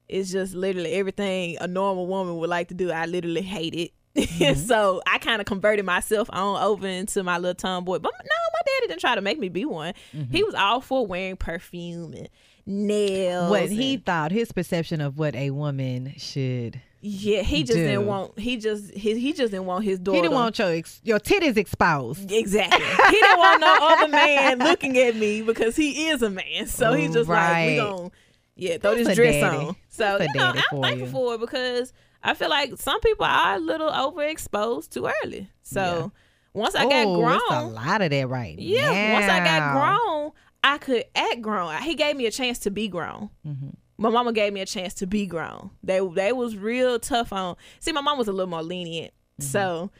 [0.08, 2.90] It's just literally everything a normal woman would like to do.
[2.90, 3.92] I literally hate it.
[4.16, 4.60] Mm-hmm.
[4.66, 7.98] so I kind of converted myself on over into my little tomboy.
[7.98, 8.18] But no,
[8.52, 9.94] my daddy didn't try to make me be one.
[10.14, 10.30] Mm-hmm.
[10.30, 12.28] He was all for wearing perfume and
[12.66, 13.50] nails.
[13.50, 16.80] What he thought, his perception of what a woman should.
[17.00, 17.84] yeah, he just do.
[17.86, 18.38] didn't want.
[18.38, 20.16] He just he, he just didn't want his daughter.
[20.16, 22.30] He didn't want your ex- your titties exposed.
[22.30, 22.84] Exactly.
[22.84, 26.66] He didn't want no other man looking at me because he is a man.
[26.66, 27.66] So he's just like, Right.
[27.66, 28.10] we gon'
[28.56, 29.56] yeah, throw That's this dress daddy.
[29.66, 29.76] on.
[29.94, 31.10] So you know, I'm for thankful you.
[31.12, 31.92] for it because
[32.22, 35.48] I feel like some people are a little overexposed too early.
[35.62, 36.10] So
[36.52, 40.32] once I got oh, grown, a lot of that right yeah, once I got grown,
[40.64, 41.80] I could act grown.
[41.82, 43.30] He gave me a chance to be grown.
[43.46, 43.68] Mm-hmm.
[43.96, 45.70] My mama gave me a chance to be grown.
[45.84, 47.54] They they was real tough on.
[47.80, 49.42] See, my mom was a little more lenient, Mm-hmm.
[49.50, 49.90] so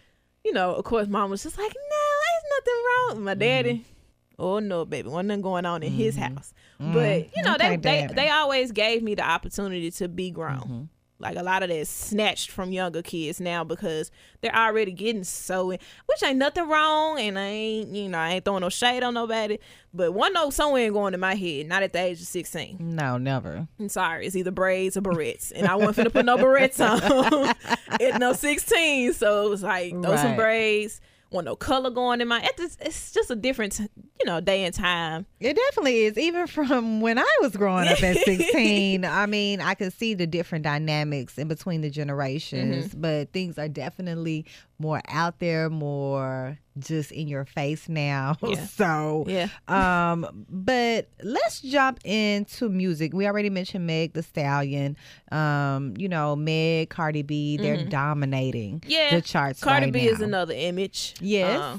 [0.44, 2.82] you know, of course, mom was just like, "No, there's nothing
[3.16, 4.42] wrong." My daddy, Mm-hmm.
[4.42, 6.52] oh no, baby, wasn't nothing going on in his house.
[6.78, 10.60] But you know, they they they always gave me the opportunity to be grown.
[10.60, 10.82] Mm-hmm.
[11.20, 14.10] Like a lot of that is snatched from younger kids now because
[14.40, 18.32] they're already getting so in, which ain't nothing wrong, and I ain't you know I
[18.32, 19.58] ain't throwing no shade on nobody,
[19.94, 21.66] but one note somewhere ain't going in my head.
[21.66, 22.76] Not at the age of sixteen.
[22.78, 23.68] No, never.
[23.78, 27.54] I'm sorry, it's either braids or barrettes, and I wasn't finna put no barrettes on
[28.00, 29.12] at no sixteen.
[29.12, 31.00] So it was like throw some braids.
[31.30, 32.48] Want no color going in my.
[32.58, 33.80] It's, it's just a different,
[34.24, 35.26] you know, day and time.
[35.38, 36.16] It definitely is.
[36.16, 40.26] Even from when I was growing up at 16, I mean, I could see the
[40.26, 43.00] different dynamics in between the generations, Mm-hmm.
[43.00, 44.46] but things are definitely
[44.78, 48.36] more out there, more just in your face now.
[48.42, 48.64] Yeah.
[48.66, 49.48] So, Yeah.
[49.68, 53.12] um, but let's jump into music.
[53.12, 54.96] We already mentioned Meg the Stallion.
[55.30, 58.90] Um, you know, Meg, Cardi B, they're dominating Mm-hmm.
[58.90, 59.60] Yeah, the charts.
[59.60, 60.12] Cardi right B now.
[60.12, 61.14] is another image.
[61.20, 61.60] Yes.
[61.60, 61.78] Uh,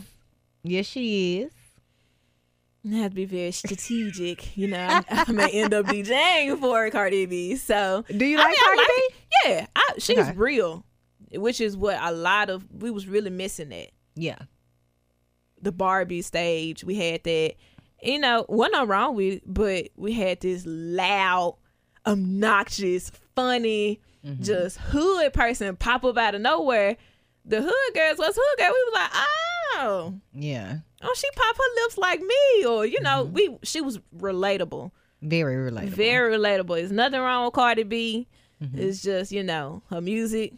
[0.67, 1.51] Yes, she is.
[2.87, 4.55] I have to be very strategic.
[4.57, 7.55] you know, I, I may end up DJing for Cardi B.
[7.55, 9.15] So Do you I like mean, I Cardi B?
[9.45, 10.33] Yeah, I, she's Okay.
[10.37, 10.85] real,
[11.33, 13.69] which is what a lot of we was really missing.
[13.69, 14.37] That Yeah.
[15.61, 17.55] the Barbie stage, we had that.
[18.03, 21.57] You know, wasn't no wrong with, it, but we had this loud,
[22.05, 24.41] obnoxious, funny, Mm-hmm.
[24.41, 26.97] just hood person pop up out of nowhere.
[27.45, 28.71] The hood girls was hood girl.
[28.73, 29.09] We was like,
[29.75, 30.77] oh, Yeah.
[31.05, 33.03] Oh, she pop her lips like me, or you Mm-hmm.
[33.03, 34.91] know, we she was relatable,
[35.21, 35.89] Very relatable.
[35.89, 36.75] very relatable.
[36.75, 38.27] There's nothing wrong with Cardi B.
[38.61, 38.79] Mm-hmm.
[38.79, 40.53] It's just you know her music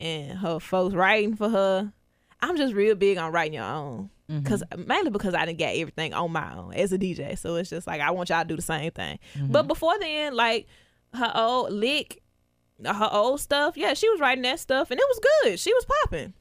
[0.00, 1.92] and her folks writing for her.
[2.40, 4.44] I'm just real big on writing your own, Mm-hmm.
[4.46, 7.36] cause mainly because I didn't get everything on my own as a DJ.
[7.38, 9.18] So it's just like I want y'all to do the same thing.
[9.36, 9.52] Mm-hmm.
[9.52, 10.66] But before then, like
[11.12, 12.22] her old lick,
[12.84, 15.60] her old stuff, yeah, she was writing that stuff, and it was good.
[15.60, 16.32] She was popping.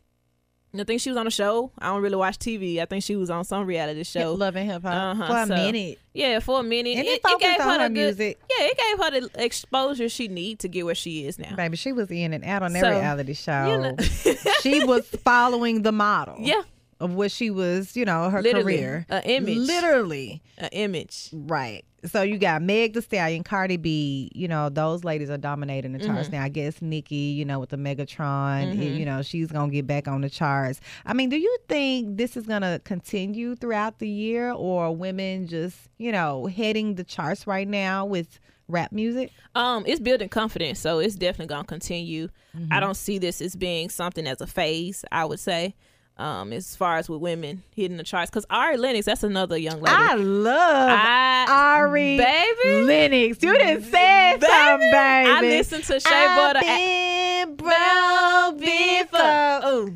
[0.82, 1.72] I think she was on a show.
[1.78, 2.80] I don't really watch TV.
[2.80, 4.34] I think she was on some reality show.
[4.34, 6.00] Love and hip hop Uh-huh, for a so- minute.
[6.16, 6.98] Yeah, for a minute.
[6.98, 8.40] And it, it it gave her the her good, music.
[8.50, 11.56] Yeah, it gave her the exposure she need to get where she is now.
[11.56, 13.68] Baby, she was in and out on So, every reality show.
[13.68, 13.96] you know-
[14.62, 16.36] she was following the model.
[16.40, 16.62] Yeah,
[17.04, 19.06] Of what she was, you know, her Literally, career.
[19.10, 19.58] a image.
[19.58, 20.41] Literally.
[20.58, 21.30] an image.
[21.34, 21.84] Right.
[22.06, 25.99] So you got Meg the Stallion, Cardi B, you know, those ladies are dominating the
[25.99, 26.36] charts Mm-hmm.
[26.38, 26.43] now.
[26.43, 29.88] I guess Nicki, you know, with the Megatron, y- you know, she's going to get
[29.88, 30.82] back on the charts.
[31.06, 35.47] I mean, do you think this is going to continue throughout the year or women
[35.47, 39.32] just, you know, heading the charts right now with rap music?
[39.56, 42.28] Um, it's building confidence, so it's definitely gonna continue.
[42.58, 42.72] Mm-hmm.
[42.74, 45.06] I don't see this as being something as a phase.
[45.12, 45.76] I would say,
[46.16, 49.82] Um, as far as with women hitting the charts, because Ari Lennox, that's another young
[49.82, 49.95] lady.
[49.97, 52.84] I love I- Ari baby.
[52.84, 53.41] Lennox.
[53.41, 54.45] You didn't say Baby.
[54.45, 55.30] something, baby.
[55.32, 56.59] I listened to Shea I've Butter.
[56.61, 59.59] been Brown broke before.
[59.59, 59.93] before.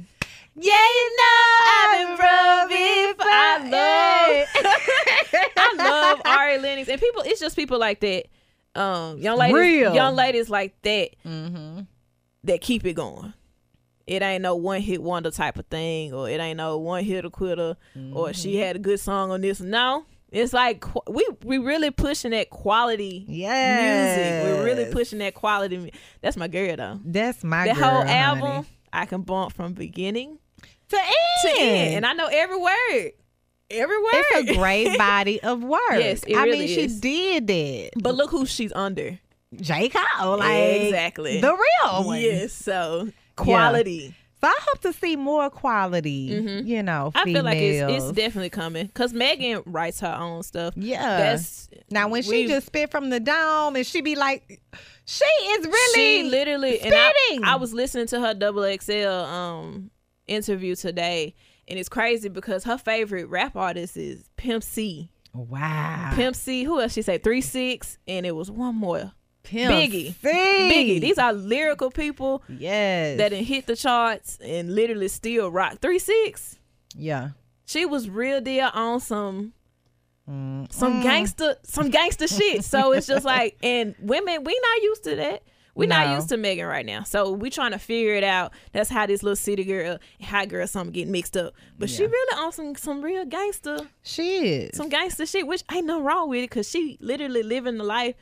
[0.60, 3.32] Yeah, you know I've been broke before.
[3.32, 7.22] I love, I love Ari Lennox, and people.
[7.28, 8.26] It's just people like that.
[8.74, 9.94] Um, young ladies, Real.
[9.94, 11.82] young ladies like that Mm-hmm.
[12.46, 13.34] that keep it going.
[14.08, 17.26] It ain't no one hit wonder type of thing, or it ain't no one hit
[17.26, 17.76] or quitter,
[18.14, 18.62] or she Mm-hmm.
[18.62, 19.60] had a good song on this.
[19.60, 24.18] No, it's like we we really pushing that quality Yes.
[24.18, 24.44] music.
[24.44, 25.92] We're really pushing that quality.
[26.22, 27.00] That's my girl though.
[27.04, 28.12] That's my girl, whole honey.
[28.14, 30.40] album, I can bump from beginning
[30.90, 31.14] to end.
[31.44, 33.12] to end, and I know every word,
[33.70, 34.14] every word.
[34.14, 35.82] it's a great body of work.
[35.92, 37.90] Yes, it I really mean, she did that.
[38.02, 39.20] but look who she's under.
[39.56, 39.90] J.
[39.90, 42.20] Cole, like exactly the real one.
[42.22, 44.16] Yes, so quality.
[44.40, 46.30] So I hope to see more quality.
[46.30, 46.68] Mhm.
[46.68, 50.76] You know, I feel like it's, it's definitely coming because Megan writes her own stuff.
[50.78, 51.18] Yeah.
[51.18, 54.62] That's now when she just spit from the dome and she be like,
[55.06, 57.40] she is really she literally and I.
[57.44, 59.90] I was listening to her double XL um
[60.28, 61.34] interview today
[61.68, 65.10] and it's crazy because her favorite rap artist is Pimp C.
[65.34, 66.12] wow.
[66.14, 69.14] Pimp C, who else she said Three Six, and it was one more.
[69.48, 70.14] Pimp Biggie.
[70.14, 70.16] C.
[70.24, 71.02] Biggie.
[71.02, 73.18] These are lyrical people yes.
[73.18, 75.80] that hit the charts and literally still rock.
[75.82, 76.58] Three Six.
[76.96, 77.30] yeah.
[77.66, 79.54] She was real deal on some
[80.30, 80.70] Mm.
[80.74, 82.66] some gangster some gangster shit.
[82.66, 85.44] So it's just like and women, we not used to that.
[85.74, 86.00] We're No.
[86.00, 87.04] not used to Megan right now.
[87.04, 88.52] So we trying to figure it out.
[88.74, 91.54] That's how this little city girl hot girl something getting mixed up.
[91.80, 94.76] But she really on some some real gangster She is.
[94.76, 98.16] some gangster shit, which ain't nothing wrong with it because she literally living the life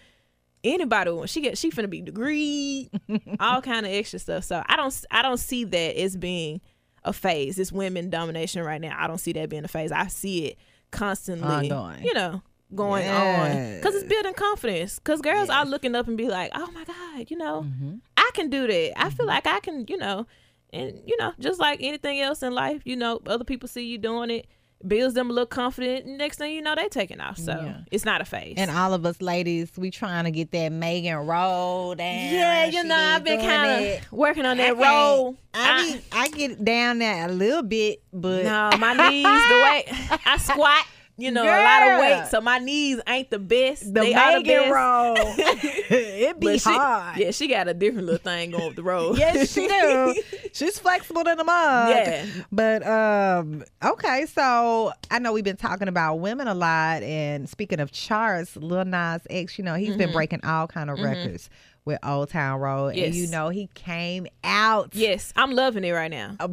[0.65, 1.29] anybody want.
[1.29, 2.89] She get she finna be degree,
[3.39, 4.43] all kind of extra stuff.
[4.43, 6.61] So I don't I don't see that as being
[7.03, 7.55] a phase.
[7.55, 8.95] This women domination right now.
[8.97, 9.91] I don't see that being a phase.
[9.91, 10.57] I see it
[10.91, 12.03] constantly, Ongoing.
[12.03, 12.41] you know,
[12.73, 14.99] going on because it's building confidence.
[14.99, 17.95] Because girls are looking up and be like, oh my god, you know, mm-hmm.
[18.17, 18.93] I can do that.
[18.97, 19.27] I feel mm-hmm.
[19.27, 20.25] like I can, you know,
[20.73, 23.97] and you know, just like anything else in life, you know, other people see you
[23.97, 24.47] doing it.
[24.87, 26.05] Builds them a little confident.
[26.05, 27.37] and Next thing you know, they taking off.
[27.37, 27.77] So Yeah.
[27.91, 28.55] it's not a phase.
[28.57, 32.05] and all of us ladies, we trying to get that Megan roll down.
[32.07, 35.35] yeah, you She know, I've been kind of working on that can't- role.
[35.53, 39.29] I, be, I get down there a little bit, but no, my knees, the
[39.63, 39.85] way
[40.25, 40.85] I squat,
[41.17, 43.85] you know, a lot of weight, so my knees ain't the best.
[43.93, 44.71] the they are the best.
[44.71, 47.17] roll, it be she, hard.
[47.17, 49.17] yeah, she got a different little thing going up the road.
[49.17, 50.21] yes, she do.
[50.53, 51.89] She's flexible than a mug.
[51.89, 52.25] Yeah.
[52.51, 57.79] But um, okay, so I know we've been talking about women a lot, and speaking
[57.79, 59.97] of charts, Lil Nas X, you know, he's Mm-hmm.
[59.99, 61.49] been breaking all kind of records
[61.85, 64.89] with Old Town Road, and you know he came out.
[64.93, 66.35] Yes, I'm loving it right now.
[66.39, 66.47] uh,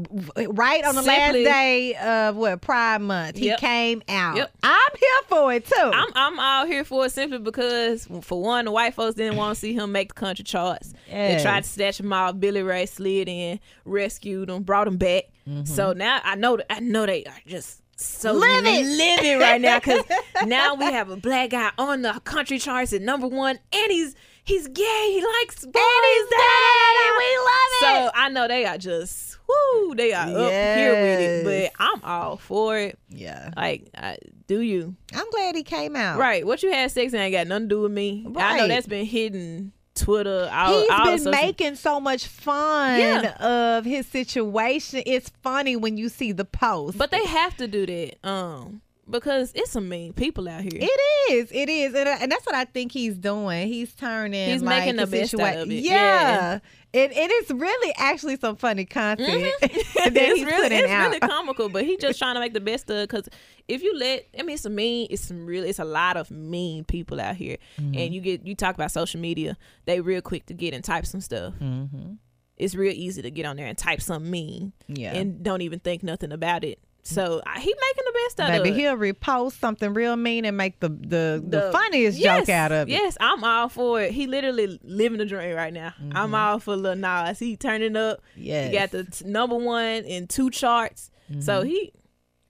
[0.51, 3.59] right on the Simply- last day of what Pride Month, he Yep.
[3.59, 4.37] came out.
[4.37, 4.51] Yep.
[4.63, 5.75] I'm here for it too.
[5.95, 9.55] I'm I'm all here for it simply because for one, the white folks didn't want
[9.57, 10.93] to see him make the country charts.
[11.11, 12.39] They tried to snatch him out.
[12.39, 15.25] Billy Ray slid in, rescued him, brought him back.
[15.65, 18.85] So now I know I know they are just so Live it.
[18.85, 20.05] living right now because
[20.47, 24.15] now we have a black guy on the country charts at number one, and he's
[24.45, 25.09] he's gay.
[25.13, 25.73] He likes boys.
[25.73, 27.11] gay.
[27.19, 27.81] We love it.
[27.81, 31.45] So I know they are just whoo, they are up here with it.
[31.47, 31.73] Yes.
[31.77, 32.99] But I'm all for it.
[33.11, 34.17] yeah, Like, I,
[34.47, 34.95] do you?
[35.15, 36.19] I'm glad he came out.
[36.19, 36.47] Right.
[36.47, 38.25] What you had sex and ain't got nothing to do with me.
[38.27, 38.69] I know Right.
[38.69, 40.49] that's been hidden Twitter.
[40.51, 43.33] All, He's all been social- making so much fun Yeah.
[43.77, 45.03] of his situation.
[45.05, 46.97] It's funny when you see the post.
[46.97, 48.27] But they have to do that.
[48.27, 48.81] Um
[49.11, 50.71] because it's some mean people out here.
[50.75, 53.67] it is, it is, and, uh, and that's what I think he's doing.
[53.69, 54.49] He's turning.
[54.51, 55.75] He's like, making the best situa- out of it.
[55.83, 56.59] Yeah, Yeah.
[56.95, 59.29] It, it is really actually some funny content
[59.61, 59.71] that
[60.15, 61.07] it's he's really, putting it's out.
[61.07, 63.09] really comical, but he's just trying to make the best of it.
[63.09, 63.29] Because
[63.67, 66.31] if you let, I mean, it's some mean, it's some really, it's a lot of
[66.31, 67.99] mean people out here, Mm-hmm.
[67.99, 71.07] and you get, you talk about social media, they real quick to get and type
[71.07, 71.55] some stuff.
[71.61, 72.13] mm-hmm.
[72.59, 75.15] It's real easy to get on there and type something mean, Yeah.
[75.15, 76.79] and don't even think nothing about it.
[77.05, 78.63] So he making the best Baby, of it.
[78.71, 82.49] Maybe he'll repost something real mean and make the the, the, The- funniest yes, joke
[82.49, 82.93] out of it.
[82.93, 84.13] Yes, I'm all for it.
[84.13, 85.95] He literally living the dream right now.
[86.13, 87.39] I'm all for Lil Nas.
[87.41, 88.19] He turning up.
[88.19, 88.43] Mm-hmm.
[88.43, 88.71] Yes.
[88.71, 91.11] He got the t- number one in two charts.
[91.41, 91.93] So he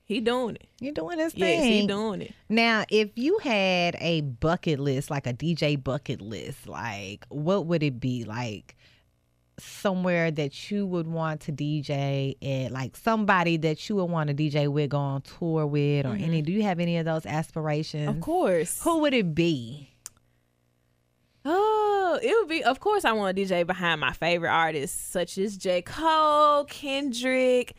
[0.05, 0.67] he doing it.
[0.81, 1.73] You're doing his Yes, thing.
[1.83, 2.35] he doing it.
[2.49, 7.83] Now, if you had a bucket list, like a DJ bucket list, like what would
[7.83, 8.25] it be?
[8.25, 8.77] Like
[9.63, 12.37] somewhere that you would want to DJ
[12.67, 16.15] at, like somebody that you would want to DJ with, go on tour with, or
[16.15, 16.43] any?
[16.43, 18.09] Do you have any of those aspirations?
[18.09, 18.81] Of course.
[18.83, 19.89] Who would it be?
[21.45, 22.63] Oh, it would be.
[22.63, 25.83] Of course, I want to DJ behind my favorite artists, such as J.
[25.83, 27.75] Cole, Kendrick.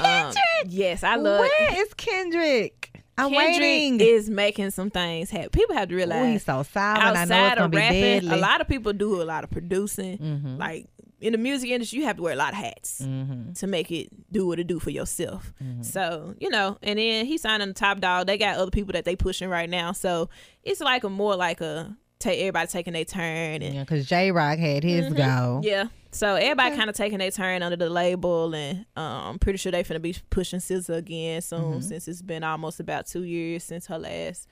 [0.00, 0.32] Um,
[0.66, 1.40] yes, I love.
[1.40, 2.90] Where is Kendrick?
[3.16, 4.00] I'm Kendrick waiting.
[4.00, 5.50] is making some things happen.
[5.50, 7.16] People have to realize Oh, he's so silent.
[7.16, 8.30] I know it's gonna of be rapping, deadly.
[8.30, 10.18] a lot of people do a lot of producing.
[10.18, 10.58] Mhm.
[10.58, 10.88] Like
[11.20, 13.52] in the music industry, you have to wear a lot of hats Mm-hmm.
[13.54, 15.52] to make it do what it do for yourself.
[15.62, 15.84] Mhm.
[15.84, 18.26] So you know, and then he signed on the Top Dawg.
[18.26, 19.92] They got other people that they pushing right now.
[19.92, 20.28] So
[20.62, 24.30] it's like a more like a take everybody taking their turn and Yeah, because Jay
[24.30, 25.60] Rock had his go.
[25.62, 25.86] yeah.
[26.10, 26.76] So everybody Okay.
[26.78, 30.14] kind of taking their turn under the label, and um, pretty sure they finna be
[30.30, 31.82] pushing SZA again soon, Mhm.
[31.82, 34.46] since it's been almost about two years since her last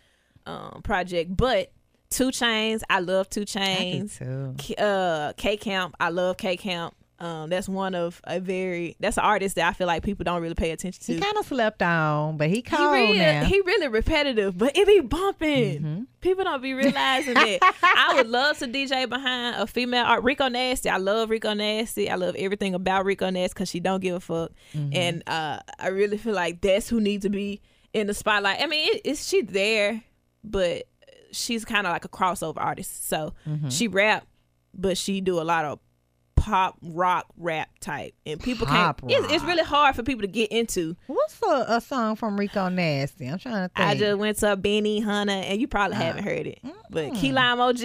[0.45, 1.37] um project.
[1.37, 1.71] But
[2.13, 4.19] Two Chainz, I love Two Chainz.
[4.59, 6.95] K- Uh, K Camp, I love K Camp.
[7.19, 10.43] Um, that's one of a very that's an artist that I feel like people don't
[10.43, 11.15] really pay attention to.
[11.15, 13.45] He kind of slept on, but he He called really, now.
[13.45, 15.81] he really repetitive, but it be bumping.
[15.83, 16.07] Mhm.
[16.21, 17.59] People don't be realizing that.
[17.81, 20.25] I would love to DJ behind a female art.
[20.25, 20.89] Rico Nasty.
[20.89, 22.11] I love Rico Nasty.
[22.11, 24.51] I love everything about Rico Nasty because she don't give a fuck.
[24.75, 24.91] Mhm.
[24.93, 27.61] And uh, I really feel like that's who needs to be
[27.93, 28.61] in the spotlight.
[28.61, 30.03] I mean, it, it's she there,
[30.43, 30.89] but
[31.33, 33.09] she's kind of like a crossover artist.
[33.09, 33.71] So Mhm.
[33.73, 34.27] she rap,
[34.75, 35.79] but she do a lot of
[36.37, 39.13] pop rock rap type, and people Pop can't.
[39.13, 40.97] It's, it's really hard for people to get into.
[41.07, 43.27] What's a, a song from Rico Nasty?
[43.27, 43.89] I'm trying to think.
[43.89, 46.59] I just went to Benny Hunter, and you probably haven't heard it,
[46.91, 47.17] but mm.
[47.21, 47.79] Key Lime OG.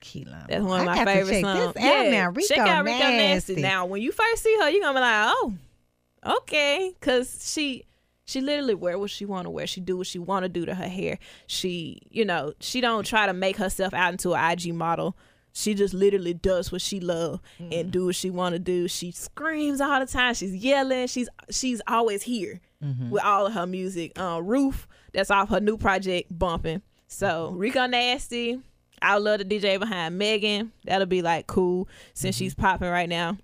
[0.00, 0.46] Key Lime.
[0.48, 1.74] That's one of I my favorite to check songs.
[1.74, 2.30] This out now.
[2.30, 3.16] Rico check out Rico Nasty.
[3.18, 3.62] Nasty.
[3.62, 7.84] Now, when you first see her, you're gonna be like, oh, okay, because she
[8.30, 9.66] she literally wear what she want to wear.
[9.66, 11.18] She do what she want to do to her hair.
[11.46, 15.16] She, you know, she don't try to make herself out into an IG model.
[15.52, 17.80] She just literally does what she love Mm.
[17.80, 18.86] and do what she want to do.
[18.86, 20.34] She screams all the time.
[20.34, 21.08] She's yelling.
[21.08, 23.10] She's she's always here Mhm.
[23.10, 24.12] with all of her music.
[24.18, 26.82] Uh, Roof, that's off her new project, bumping.
[27.08, 28.60] So Rico Nasty,
[29.02, 30.70] I would love the DJ behind Megan.
[30.84, 33.36] That'll be like cool since she's popping right now.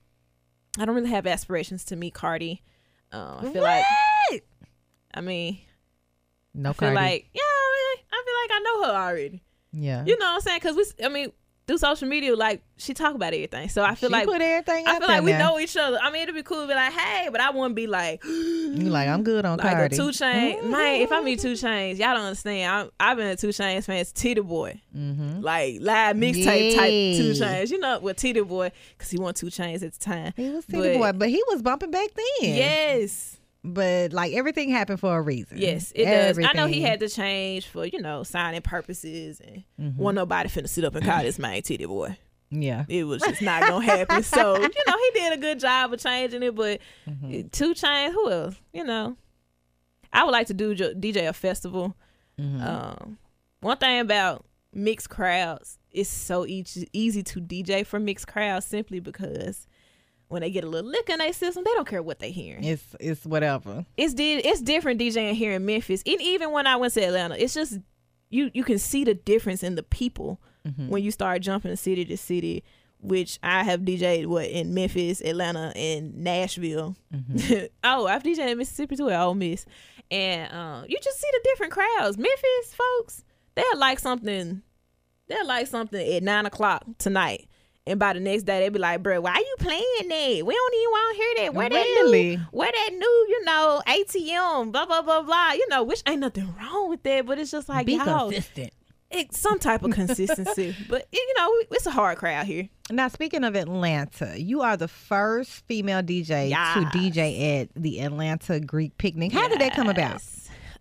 [0.78, 2.62] I don't really have aspirations to meet Cardi.
[3.12, 3.86] Uh, I feel like, What?
[5.16, 5.58] I mean,
[6.54, 6.94] no I feel Cardi.
[6.96, 9.42] like, yeah, I feel like I know her already.
[9.72, 10.04] yeah.
[10.04, 10.60] You know what I'm saying?
[10.62, 11.32] Because we, I mean,
[11.66, 13.68] through social media, like she talk about everything.
[13.68, 15.50] So I feel she like put everything I feel like we now.
[15.50, 15.98] know each other.
[16.00, 18.68] I mean, it'd be cool to be like, hey, but I wouldn't be like, You
[18.84, 19.96] like I'm good on like Cardi.
[19.96, 20.70] two chain.
[20.70, 21.48] Man, if I meet Mm-hmm.
[21.48, 22.70] two Chainz, y'all don't understand.
[22.72, 23.96] I'm, I've been a two Chainz fan.
[23.96, 25.40] It's Tity Boi, Mm-hmm.
[25.40, 27.70] like live mixtape type two Chainz.
[27.72, 30.34] You know, with Tity Boi, because he won two chains at the time.
[30.36, 32.54] He was But- boy, but he was bumping back then.
[32.54, 33.38] Yes,
[33.68, 35.58] But like everything happened for a reason.
[35.58, 36.38] yes, it does.
[36.38, 39.96] I know he had to change for you know signing purposes, and Mhm.
[39.96, 42.16] wasn't nobody finna sit up and call this man Tity Boi.
[42.50, 42.84] Yeah.
[42.88, 44.22] It was just not gonna happen.
[44.22, 46.54] So you know, he did a good job of changing it.
[46.54, 47.50] But Mhm.
[47.50, 48.54] two Chainz, who else?
[48.72, 49.16] You know,
[50.12, 51.96] I would like to do DJ a festival.
[52.40, 52.62] Mhm.
[52.62, 53.18] Um,
[53.60, 59.00] one thing about mixed crowds, it's so easy easy to DJ for mixed crowds simply
[59.00, 59.66] because
[60.28, 62.64] when they get a little lick in their system, they don't care what they hearing.
[62.64, 63.84] It's it's whatever.
[63.96, 66.02] It's di- it's different DJing here in Memphis.
[66.06, 67.78] And even when I went to Atlanta, it's just
[68.30, 70.88] you you can see the difference in the people Mhm.
[70.88, 72.64] when you start jumping city to city.
[72.98, 76.96] Which I have DJed what in Memphis, Atlanta, and Nashville.
[77.14, 77.68] Mhm.
[77.84, 79.66] oh, I've DJed in Mississippi too at Ole Miss,
[80.10, 82.16] and um, you just see the different crowds.
[82.16, 83.22] Memphis folks,
[83.54, 84.62] they'll like something,
[85.28, 87.46] they'll like something at nine o'clock tonight,
[87.86, 90.46] and by the next day they'll be like, "Bro, why you playing that?
[90.46, 91.54] We don't even want to hear that.
[91.54, 92.36] Where that Really?
[92.36, 95.52] new, where that new, you know, ATM, blah blah blah blah.
[95.52, 98.72] You know, which ain't nothing wrong with that, but it's just like Be y'all, consistent.
[99.10, 100.74] it, some type of consistency.
[100.88, 102.68] but you know, it's a hard crowd here.
[102.90, 106.74] Now, speaking of Atlanta, you are the first female DJ Yes.
[106.92, 109.32] to DJ at the Atlanta Greek Picnic.
[109.32, 110.22] How did that come about?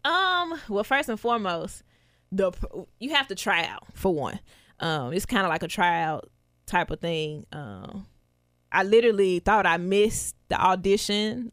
[0.03, 0.59] Um.
[0.69, 1.83] Well, first and foremost,
[2.31, 2.51] the
[2.99, 4.39] you have to try out for one.
[4.79, 5.13] Um.
[5.13, 6.29] It's kind of like a tryout
[6.65, 7.45] type of thing.
[7.51, 8.07] Um.
[8.71, 11.51] I literally thought I missed the audition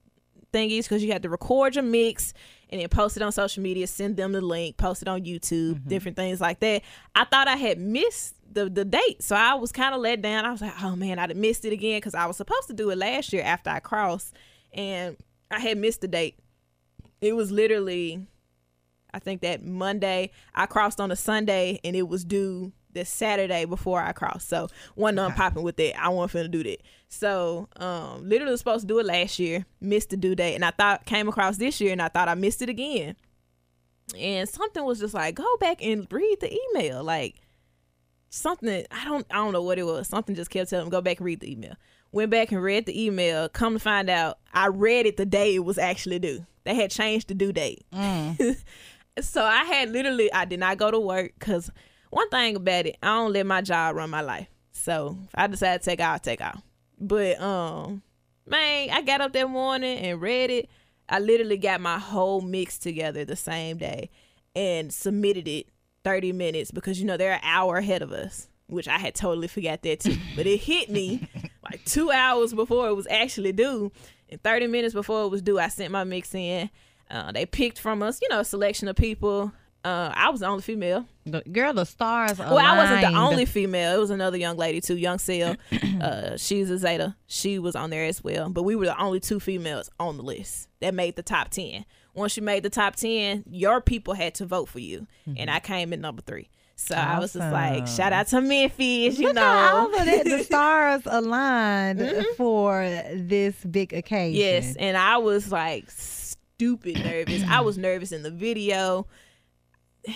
[0.52, 2.34] thingies because you had to record your mix
[2.68, 5.74] and then post it on social media, send them the link, post it on YouTube,
[5.74, 5.88] Mm-hmm.
[5.88, 6.82] different things like that.
[7.14, 10.44] I thought I had missed the the date, so I was kind of let down.
[10.44, 12.90] I was like, oh man, I'd missed it again because I was supposed to do
[12.90, 14.34] it last year after I crossed,
[14.74, 15.16] and
[15.50, 16.38] I had missed the date.
[17.20, 18.26] It was literally,
[19.14, 23.64] I think that Monday I crossed on a Sunday, and it was due the Saturday
[23.64, 24.48] before I crossed.
[24.48, 25.34] So one okay.
[25.34, 26.00] popping with that.
[26.02, 26.82] I wasn't finna do that.
[27.08, 30.64] So um, literally was supposed to do it last year, missed the due date, and
[30.64, 33.16] I thought came across this year, and I thought I missed it again.
[34.18, 37.36] And something was just like, go back and read the email, like
[38.30, 38.84] something.
[38.90, 40.08] I don't, I don't know what it was.
[40.08, 41.74] Something just kept telling me go back and read the email.
[42.12, 43.48] Went back and read the email.
[43.48, 46.46] Come to find out, I read it the day it was actually due.
[46.64, 47.84] They had changed the due date.
[47.92, 48.56] Mm.
[49.20, 51.70] so I had literally, I did not go to work because
[52.12, 54.46] one thing about it, I don't let my job run my life.
[54.72, 56.58] So if I decide to take out, I'll take out.
[57.00, 58.02] But um,
[58.46, 60.68] man, I got up that morning and read it.
[61.08, 64.10] I literally got my whole mix together the same day
[64.54, 65.68] and submitted it
[66.04, 69.48] 30 minutes because you know they're an hour ahead of us, which I had totally
[69.48, 70.16] forgot that too.
[70.36, 71.26] but it hit me
[71.64, 73.90] like two hours before it was actually due.
[74.28, 76.68] And 30 minutes before it was due, I sent my mix in.
[77.10, 79.52] Uh, they picked from us, you know, a selection of people.
[79.84, 81.06] Uh, I was the only female.
[81.26, 82.38] The, girl, the stars.
[82.38, 83.96] Well, I wasn't the only female.
[83.96, 85.56] It was another young lady too, young Sil.
[86.00, 87.16] uh, she's a Zeta.
[87.26, 88.48] She was on there as well.
[88.48, 91.84] But we were the only two females on the list that made the top ten.
[92.14, 95.06] Once you made the top ten, your people had to vote for you,
[95.36, 96.48] and I came in number three.
[96.76, 99.42] So I was just like, shout out to Memphis, you Look know.
[99.42, 102.00] how all of that, the stars aligned
[102.36, 102.82] for
[103.14, 104.40] this big occasion.
[104.40, 107.42] Yes, and I was like stupid nervous.
[107.48, 109.06] I was nervous in the video.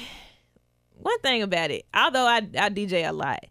[0.99, 3.45] One thing about it, although I, I DJ a lot,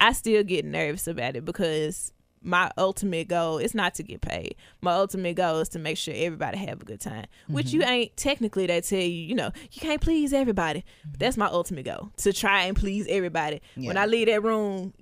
[0.00, 2.12] I still get nervous about it because
[2.42, 4.54] my ultimate goal is not to get paid.
[4.80, 7.26] My ultimate goal is to make sure everybody have a good time.
[7.48, 7.90] Which you mm-hmm.
[7.90, 10.84] ain't technically they tell you, you know, you can't please everybody.
[11.10, 12.12] But that's my ultimate goal.
[12.18, 13.60] To try and please everybody.
[13.74, 14.94] When I leave that room,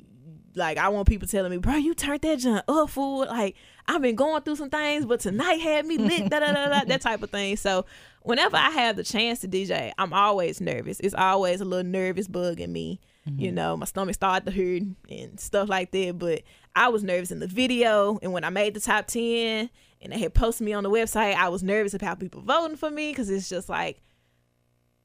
[0.56, 3.26] like I want people telling me, bro, you turned that junk up, fool.
[3.26, 3.56] Like
[3.86, 6.84] I've been going through some things, but tonight had me lit, da da da da,
[6.84, 7.56] that type of thing.
[7.56, 7.84] So
[8.22, 11.00] whenever I have the chance to DJ, I'm always nervous.
[11.00, 13.00] It's always a little nervous bug in me.
[13.28, 13.40] Mm-hmm.
[13.40, 16.18] You know, my stomach started to hurt and stuff like that.
[16.18, 16.42] But
[16.74, 19.70] I was nervous in the video, and when I made the top ten,
[20.00, 22.90] and they had posted me on the website, I was nervous about people voting for
[22.90, 24.00] me because it's just like,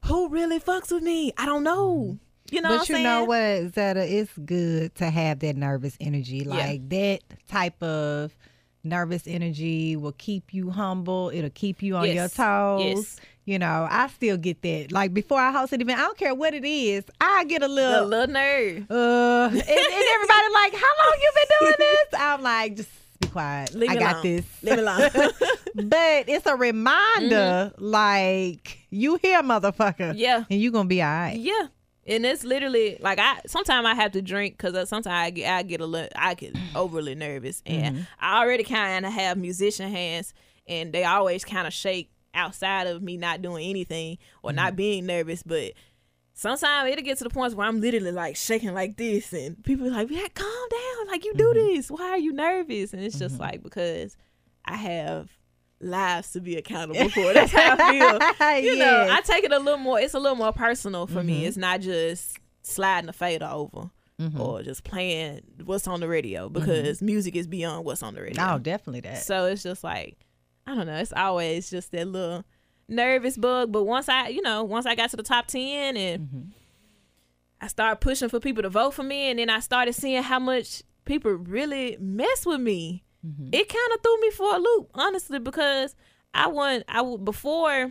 [0.06, 1.32] who really fucks with me?
[1.36, 1.96] I don't know.
[1.96, 2.54] Mm-hmm.
[2.54, 3.64] You know, but you I'm know saying?
[3.64, 4.12] what, Zeta?
[4.12, 6.42] It's good to have that nervous energy.
[6.42, 8.34] Like that type of
[8.82, 11.30] nervous energy will keep you humble.
[11.34, 12.84] It'll keep you on your toes.
[12.84, 13.16] Yes.
[13.46, 14.92] You know, I still get that.
[14.92, 17.04] Like before I host an event, I don't care what it is.
[17.20, 18.90] I get a little, A little, nerve.
[18.90, 22.20] uh, and, and everybody like, how long you been doing this?
[22.20, 23.74] I'm like, just be quiet.
[23.74, 24.22] Leave I got alone.
[24.22, 24.44] this.
[24.62, 25.10] Leave me alone.
[25.88, 27.84] but it's a reminder, Mm-hmm.
[27.84, 30.14] like you here, motherfucker.
[30.16, 30.44] Yeah.
[30.48, 31.36] and you gonna be all right.
[31.36, 31.66] Yeah.
[32.06, 35.62] And it's literally like I sometimes I have to drink because sometimes I get I
[35.62, 37.62] get a little I get overly nervous.
[37.66, 38.04] And mm-hmm.
[38.18, 40.32] I already kind of have musician hands
[40.66, 44.76] and they always kind of shake outside of me not doing anything or not mm-hmm.
[44.76, 45.42] being nervous.
[45.42, 45.72] But
[46.32, 49.86] sometimes it'll get to the point where I'm literally like shaking like this and people
[49.86, 51.06] are like yeah calm down.
[51.08, 51.74] Like you do mm-hmm.
[51.74, 51.90] this.
[51.90, 52.92] Why are you nervous?
[52.92, 54.16] And it's just like because
[54.64, 55.30] I have
[55.80, 59.58] lives to be accountable for that's how I feel you know, I take it a
[59.58, 59.98] little more.
[60.00, 61.38] It's a little more personal for me.
[61.38, 61.46] Mm-hmm.
[61.46, 64.40] It's not just sliding a fader over mm-hmm.
[64.40, 67.06] or just playing what's on the radio because mm-hmm.
[67.06, 68.42] music is beyond what's on the radio.
[68.42, 69.22] Oh, definitely that.
[69.22, 70.18] So it's just like
[70.66, 70.96] I don't know.
[70.96, 72.44] It's always just that little
[72.88, 73.72] nervous bug.
[73.72, 76.52] But once I, you know, once I got to the top ten and
[77.60, 80.38] I started pushing for people to vote for me, and then I started seeing how
[80.38, 83.04] much people really mess with me.
[83.26, 83.48] Mm-hmm.
[83.52, 85.94] It kind of threw me for a loop, honestly, because
[86.32, 87.90] I want I would before.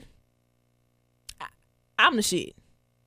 [1.39, 1.47] I,
[1.97, 2.55] I'm the shit.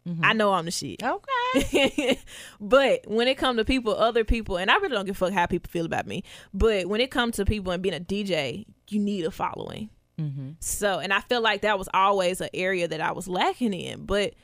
[0.07, 0.25] Mm-hmm.
[0.25, 1.03] I know I'm the shit.
[1.03, 2.19] Okay.
[2.61, 5.33] but when it comes to people, other people, and I really don't give a fuck
[5.33, 6.25] how people feel about me.
[6.53, 9.91] But when it comes to people and being a DJ, you need a following.
[10.21, 10.51] Mm-hmm.
[10.61, 14.05] So, and I feel like that was always an area that I was lacking in.
[14.05, 14.35] But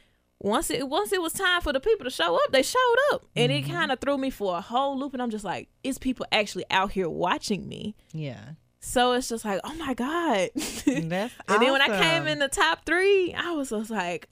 [0.40, 3.24] once it once it was time for the people to show up, they showed up,
[3.34, 5.12] and it kind of threw me for a whole loop.
[5.12, 7.96] And I'm just like, is people actually out here watching me?
[8.12, 8.40] Yeah.
[8.80, 10.50] So it's just like, oh my god.
[10.54, 14.28] That's And then when I came in the top three, I was just like,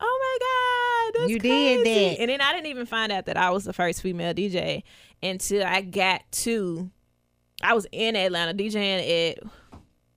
[0.00, 2.20] oh my God, You did that.
[2.20, 4.82] And then I didn't even find out that I was the first female DJ
[5.22, 6.90] until I got to,
[7.62, 9.38] I was in Atlanta DJing at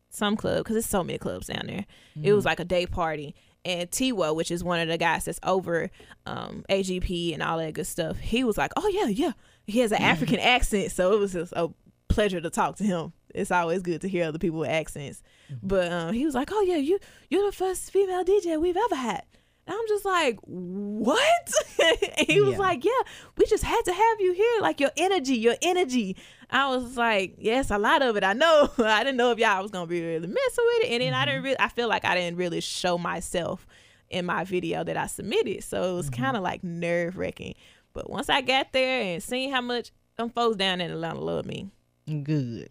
[0.09, 1.85] some club because there's so many clubs down there.
[2.15, 2.35] It Mm.
[2.35, 3.35] was like a day party.
[3.65, 5.89] And Tiwa, which is one of the guys that's over
[6.27, 9.31] um, AGP and all that good stuff, he was like, "Oh yeah, yeah."
[9.65, 11.69] He has an African accent, so it was just a
[12.07, 13.11] pleasure to talk to him.
[13.33, 15.23] It's always good to hear other people with accents.
[15.63, 16.99] But um, he was like, "Oh yeah, you
[17.29, 19.23] you're the first female DJ we've ever had."
[19.67, 21.49] And I'm just like, "What?"
[22.19, 22.59] and he was Yeah.
[22.59, 22.91] like, "Yeah,
[23.37, 24.61] we just had to have you here.
[24.61, 26.15] Like your energy, your energy."
[26.49, 28.23] I was like, "Yes, a lot of it.
[28.23, 28.69] I know.
[28.77, 31.25] I didn't know if y'all was gonna be really messing with it." And then I
[31.25, 31.45] didn't mm-hmm.
[31.45, 31.59] really.
[31.59, 33.67] I feel like I didn't really show myself
[34.09, 36.23] in my video that I submitted, so it was mm-hmm.
[36.23, 37.55] kind of like nerve wracking.
[37.93, 41.45] But once I got there and seen how much them folks down in Atlanta love
[41.45, 41.69] me,
[42.07, 42.69] Good.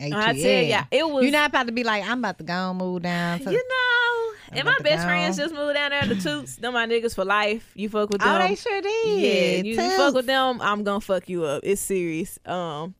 [0.00, 1.24] I tell ya, it was.
[1.24, 3.38] You're not about to be like, I'm about to go and move down.
[3.44, 4.07] To, you know,
[4.52, 5.08] and my best go.
[5.08, 6.56] friends just moved down there to Toots.
[6.56, 7.70] Them my niggas for life.
[7.74, 8.28] You fuck with them.
[8.28, 9.06] oh, they sure did.
[9.06, 11.62] Yeah, you, you fuck with them, I'm gonna fuck you up.
[11.64, 12.38] It's serious.
[12.44, 12.94] Um,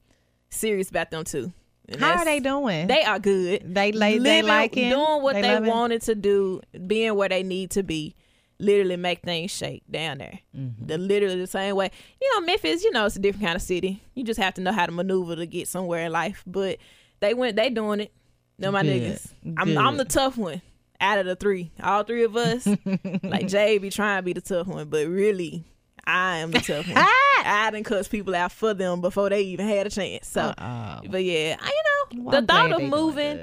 [0.50, 1.52] serious about them too.
[1.88, 2.86] And How are they doing?
[2.86, 3.74] They are good.
[3.74, 7.70] They like they liking doing what They they, wanted to do, being where they need
[7.72, 8.14] to be.
[8.60, 10.40] Literally make things shake down there.
[10.54, 10.86] Mm-hmm.
[10.86, 11.90] The literally the same way.
[12.20, 12.82] You know, Memphis.
[12.82, 14.02] You know, it's a different kind of city.
[14.14, 16.42] You just have to know how to maneuver to get somewhere in life.
[16.44, 16.78] But
[17.20, 17.56] they went.
[17.56, 18.12] They doing it.
[18.58, 19.02] No, my Good.
[19.02, 19.28] niggas.
[19.56, 20.60] I'm I'm the tough one
[21.00, 21.70] out of the three.
[21.82, 22.66] All three of us.
[23.22, 25.64] like Jay be trying to be the tough one, but really,
[26.04, 26.96] I am the tough one.
[27.44, 30.26] I done cuss people out for them before they even had a chance.
[30.28, 31.00] So, Uh-oh.
[31.08, 33.40] but yeah, I, you know, Well, the I'm thought of moving,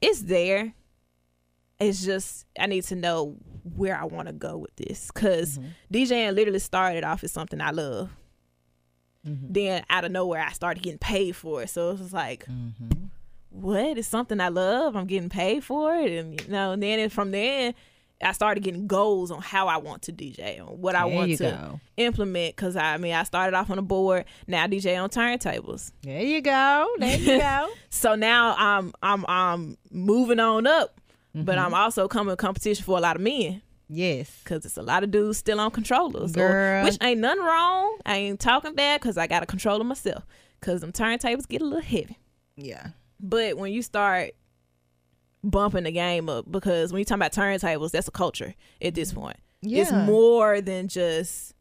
[0.00, 0.72] it's there.
[1.80, 3.36] It's just I need to know
[3.76, 5.94] where I want to go with this because Mm-hmm.
[5.94, 8.10] DJing literally started off as something I love.
[9.26, 9.52] Mm-hmm.
[9.52, 11.70] Then out of nowhere, I started getting paid for it.
[11.70, 13.06] So it was like, Mm-hmm.
[13.50, 13.98] What?
[13.98, 14.96] It's something I love.
[14.96, 16.72] I'm getting paid for it, and you know.
[16.72, 17.74] And then from there,
[18.22, 21.44] I started getting goals on how I want to DJ, on what I want to
[21.50, 21.80] go.
[21.96, 22.56] implement.
[22.56, 24.24] Because I mean, I started off on a board.
[24.46, 25.92] Now DJ on turntables.
[26.02, 26.88] There you go.
[26.98, 27.68] There you go.
[27.90, 31.00] So now I'm I'm I'm moving on up,
[31.34, 31.66] but Mm-hmm.
[31.66, 34.30] I'm also coming to competition for a lot of men yes.
[34.44, 36.84] because it's a lot of dudes still on controllers, or- Girl.
[36.84, 37.98] which ain't nothing wrong.
[38.04, 40.26] I ain't talking bad because I got a controller myself
[40.60, 42.18] because them turntables get a little heavy.
[42.56, 42.88] Yeah.
[43.20, 44.32] But when you start
[45.42, 49.10] bumping the game up, because when you talk about turntables, that's a culture at this
[49.10, 49.20] mm-hmm.
[49.20, 49.36] point.
[49.60, 49.82] Yeah.
[49.82, 51.54] It's more than just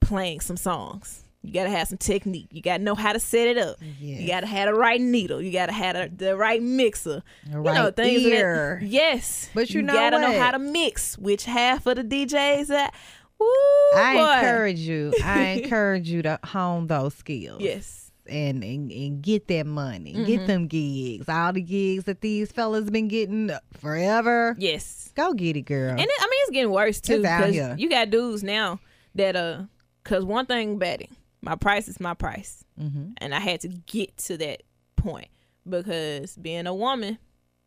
[0.00, 1.24] playing some songs.
[1.42, 2.48] You gotta have some technique.
[2.50, 3.76] You gotta know how to set it up.
[3.98, 4.20] Yes.
[4.20, 5.40] You gotta have the right needle.
[5.40, 7.22] You gotta have the, the right mixer.
[7.46, 10.58] The you know right things of that- Yes, But you know gotta know how to
[10.58, 11.16] mix.
[11.16, 12.94] Which half of the DJs that?
[13.38, 13.46] Woo,
[13.94, 14.32] I boy.
[14.32, 15.14] encourage you.
[15.24, 17.62] I encourage you to hone those skills.
[17.62, 20.14] Yes, And, and and get that money.
[20.14, 20.24] Mm-hmm.
[20.24, 21.28] Get them gigs.
[21.28, 24.54] All the gigs that these fellas been getting forever.
[24.58, 25.12] yes.
[25.16, 25.90] Go get it, girl.
[25.90, 28.78] And it, I mean, it's getting worse too because you got dudes now
[29.16, 29.62] that uh,
[30.04, 31.10] cause one thing about it,
[31.42, 33.10] my price is my price, mm-hmm.
[33.18, 34.62] and I had to get to that
[34.96, 35.28] point
[35.68, 37.18] because being a woman,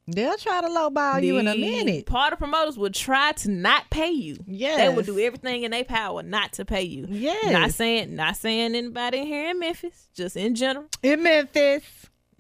[0.07, 2.05] They'll try to lowball you in a minute.
[2.05, 4.37] Part of promoters would try to not pay you.
[4.45, 4.77] Yes.
[4.77, 7.05] They would do everything in their power not to pay you.
[7.09, 7.51] Yes.
[7.51, 10.87] Not saying not saying anybody here in Memphis, just in general.
[11.01, 11.83] in Memphis.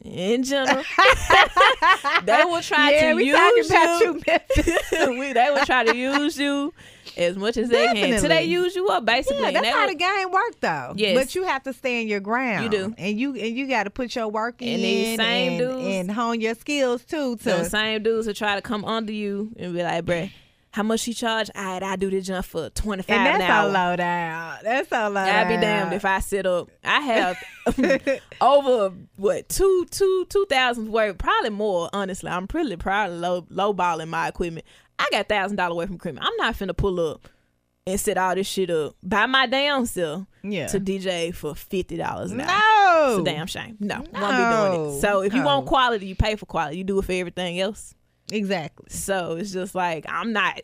[0.03, 0.83] In general.
[2.25, 4.05] they will try yeah, to we use talking about you.
[4.07, 4.91] you, Memphis.
[5.19, 6.73] we, they will try to use you
[7.17, 8.47] as much as they can.
[8.49, 9.41] Use you up, basically.
[9.41, 10.93] Yeah, that's how the game work, though.
[10.95, 11.17] Yes.
[11.17, 12.63] but you have to stand your ground.
[12.65, 12.95] You do.
[12.97, 15.87] and you and you got to put your work in And these same and, dudes-
[15.87, 17.35] and hone your skills too.
[17.37, 20.31] To Those same dudes will try to come under you and be like, bruh,
[20.71, 21.51] how much she charge?
[21.55, 24.57] All right, I do the jump for 25 and that's so low down.
[24.63, 25.21] That's so low.
[25.21, 26.69] I'd be damned if I sit up.
[26.83, 27.37] I have
[28.41, 31.89] over what two two two thousand worth, probably more.
[31.93, 34.65] Honestly, I'm pretty probably low low balling my equipment.
[34.99, 36.25] I got thousand dollar away from equipment.
[36.25, 37.27] I'm not finna pull up
[37.85, 40.67] and set all this shit up by my damn self Yeah.
[40.67, 42.47] to DJ for fifty dollars an hour.
[42.49, 43.07] no.
[43.19, 43.75] It's a damn shame.
[43.79, 45.01] No, won't be doing it.
[45.01, 46.77] So if you want quality, you pay for quality.
[46.77, 47.93] You do it for everything else.
[48.31, 48.85] Exactly.
[48.89, 50.61] So it's just like I'm not.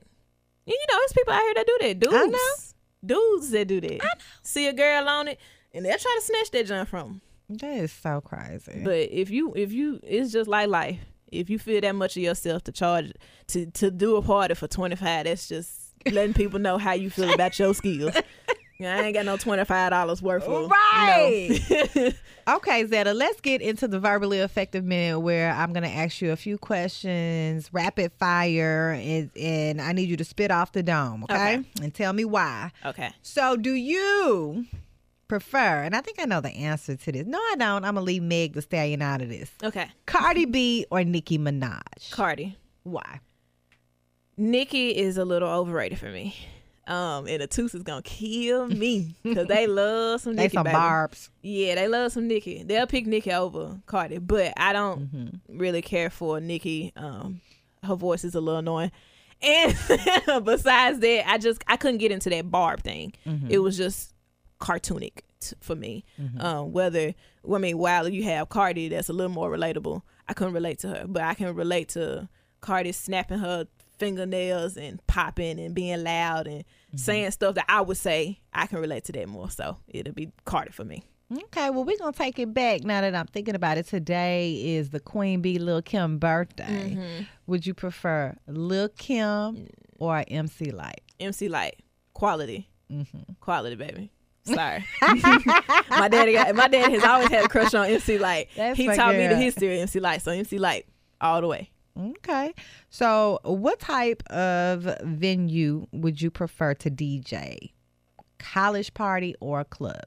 [0.65, 1.99] You know, there's people out here that do that.
[1.99, 2.37] Dudes, I know.
[3.05, 3.99] dudes that do that.
[4.43, 5.39] See a girl on it,
[5.73, 7.21] and they'll try to snatch that junk from.
[7.49, 7.57] 'em.
[7.57, 8.81] That is so crazy.
[8.85, 10.99] But if you, if you, it's just like life.
[11.31, 13.11] If you feel that much of yourself to charge
[13.47, 17.09] to to do a party for twenty five, that's just letting people know how you
[17.09, 18.15] feel about your skills.
[18.81, 21.59] I ain't got no twenty five dollars worth of Right.
[21.95, 22.11] No.
[22.47, 26.31] Okay, Zeta, let's get into the verbally effective minute where I'm going to ask you
[26.31, 31.25] a few questions, rapid fire, and, and I need you to spit off the dome,
[31.25, 31.57] okay?
[31.57, 31.65] Okay.
[31.83, 32.71] And tell me why.
[32.83, 33.11] okay.
[33.21, 34.65] So, do you
[35.29, 37.25] prefer, and I think I know the answer to this.
[37.25, 37.85] No, I don't.
[37.85, 39.49] I'm going to leave Meg the Stallion out of this.
[39.63, 39.87] Okay.
[40.05, 42.11] Cardi B or Nicki Minaj?
[42.11, 42.57] Cardi.
[42.83, 43.21] why?
[44.37, 46.35] Nicki is a little overrated for me.
[46.87, 50.63] Um, and the Tooth is gonna kill me because they love some Nicki, They some
[50.63, 50.73] baby.
[50.73, 51.29] barbs.
[51.43, 52.63] Yeah, they love some Nicki.
[52.63, 55.57] They'll pick Nicki over Cardi, but I don't Mm-hmm.
[55.59, 56.91] really care for Nicki.
[56.95, 57.41] Um,
[57.83, 58.91] her voice is a little annoying.
[59.41, 59.73] And
[60.45, 63.13] besides that, I just I couldn't get into that barb thing.
[63.27, 63.47] Mm-hmm.
[63.51, 64.11] It was just
[64.59, 66.03] cartoonic t- for me.
[66.39, 67.13] Um, whether
[67.53, 70.01] I mean, while you have Cardi, that's a little more relatable.
[70.27, 72.29] I couldn't relate to her, but I can relate to
[72.61, 73.65] Cardi snapping her
[73.97, 76.97] fingernails and popping and being loud and Mm-hmm.
[76.97, 78.39] saying stuff that I would say.
[78.51, 79.51] I can relate to that more.
[79.51, 81.03] So it'll be Cardi for me.
[81.31, 83.85] Okay, well, we're going to take it back now that I'm thinking about it.
[83.85, 86.95] Today is the Queen Bee Lil Kim birthday.
[86.97, 87.23] Mm-hmm.
[87.45, 89.67] Would you prefer Lil Kim
[89.99, 91.01] or MC Lyte?
[91.19, 91.75] MC Lyte,
[92.15, 93.33] quality, Mm-hmm.
[93.39, 94.11] quality, baby.
[94.53, 94.85] Sorry,
[95.89, 98.49] my daddy got my dad has always had a crush on MC Lyte.
[98.55, 99.37] That's he taught me the girl.
[99.39, 100.85] history of MC Lyte, so MC Lyte
[101.21, 101.69] all the way.
[101.97, 102.53] Okay.
[102.89, 107.73] So, what type of venue would you prefer to DJ?
[108.37, 110.03] College party or a club?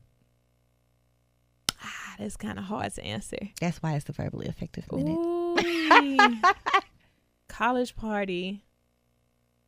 [1.82, 3.36] Ah, that's kind of hard to answer.
[3.60, 6.34] That's why it's the verbally effective minute.
[7.48, 8.64] College party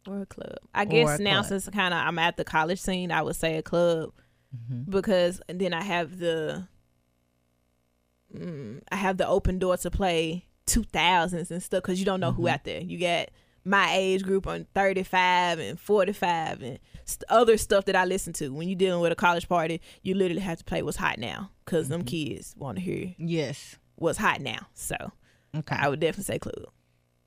[0.06, 0.56] or a club.
[0.74, 1.46] I guess now club.
[1.46, 4.12] since kind of I'm at the college scene, I would say a club
[4.54, 4.90] Mm-hmm.
[4.90, 6.68] because then I have the
[8.34, 12.32] mm, I have the open door to play 2000s and stuff because you don't know
[12.32, 12.80] who out there.
[12.80, 13.28] You got
[13.64, 18.50] my age group on 35 and 45 and st- other stuff that I listen to.
[18.50, 21.50] When you're dealing with a college party, you literally have to play what's hot now
[21.64, 23.76] because them kids want to hear Yes.
[23.96, 24.66] what's hot now.
[24.74, 24.96] So
[25.56, 25.76] Okay.
[25.78, 26.66] I would definitely say club.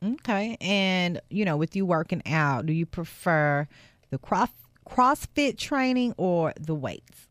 [0.03, 0.57] Okay.
[0.61, 3.67] And, you know, with you working out, do you prefer
[4.11, 4.49] the cross
[4.87, 7.27] CrossFit training or the weights?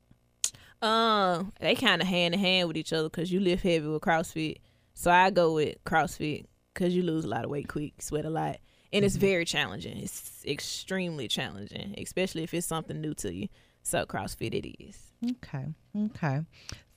[0.82, 4.02] Um, they kind of hand in hand with each other because you lift heavy with
[4.02, 4.59] CrossFit.
[4.94, 8.30] So I go with CrossFit because you lose a lot of weight quick, sweat a
[8.30, 8.59] lot,
[8.92, 9.96] and it's very challenging.
[9.96, 13.48] It's extremely challenging, especially if it's something new to you.
[13.82, 15.12] So CrossFit it is.
[15.24, 15.66] Okay.
[15.96, 16.40] Okay.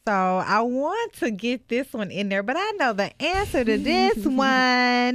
[0.07, 3.78] So I want to get this one in there, but I know the answer to
[3.78, 4.39] this one.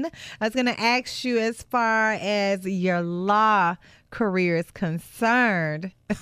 [0.04, 3.76] I was going to ask you as far as your law
[4.14, 5.92] career is concerned.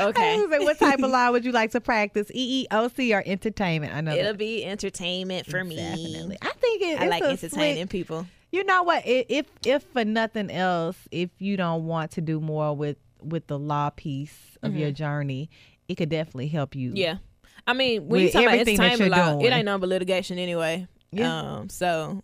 [0.00, 0.44] Okay.
[0.46, 2.30] Like, what type of law would you like to practice?
[2.34, 3.94] EEOC or entertainment?
[3.94, 4.12] I know.
[4.12, 5.76] It'll that- be entertainment for me.
[5.76, 6.36] Definitely.
[6.42, 8.26] I think it, I like entertaining slick- people.
[8.50, 9.02] You know what?
[9.06, 13.58] If if for nothing else, if you don't want to do more with with the
[13.58, 15.50] law piece of your journey,
[15.88, 16.90] it could definitely help you.
[16.90, 16.96] Mm-hmm.
[16.96, 17.16] Yeah.
[17.66, 20.86] I mean, when you talk about entertainment law, it ain't but litigation anyway.
[21.12, 21.56] Yeah.
[21.56, 22.22] Um, so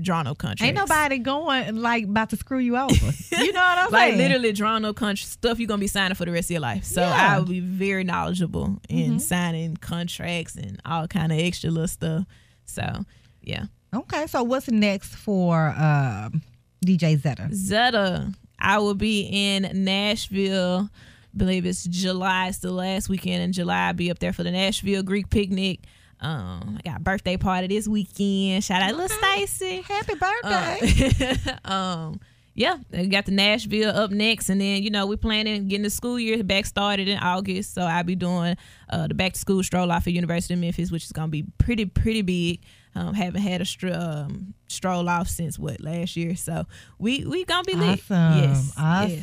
[0.00, 0.62] draw no contracts.
[0.62, 2.94] Ain't nobody going like about to screw you over.
[3.32, 4.12] you know what I'm like saying?
[4.12, 6.60] Like literally draw no contract stuff you're gonna be signing for the rest of your
[6.60, 6.84] life.
[6.84, 7.12] So Yeah.
[7.12, 7.34] Mm-hmm.
[7.34, 12.24] I will be very knowledgeable in signing contracts and all kind of extra little stuff.
[12.64, 13.04] So
[13.42, 13.64] yeah.
[13.94, 16.42] Okay, so what's next for um,
[16.84, 17.48] DJ Zeta?
[17.52, 20.90] Zeta, I will be in Nashville.
[21.34, 22.48] believe it's July.
[22.48, 23.86] It's the last weekend in July.
[23.86, 25.80] I'll be up there for the Nashville Greek picnic.
[26.20, 28.64] Um, I got a birthday party this weekend.
[28.64, 29.82] Shout out, little Stacy.
[29.82, 31.56] Happy birthday!
[31.64, 32.20] Uh, um,
[32.54, 35.90] yeah, we got the Nashville up next, and then you know we're planning getting the
[35.90, 37.72] school year back started in August.
[37.72, 38.56] So I'll be doing
[38.90, 41.44] uh, the back to school stroll off at University of Memphis, which is gonna be
[41.58, 42.60] pretty pretty big.
[42.98, 46.64] Um, haven't had a str- um, stroll off since what last year, so
[46.98, 48.00] we we gonna be lit.
[48.10, 48.38] Awesome.
[48.40, 49.18] Yes, awesome.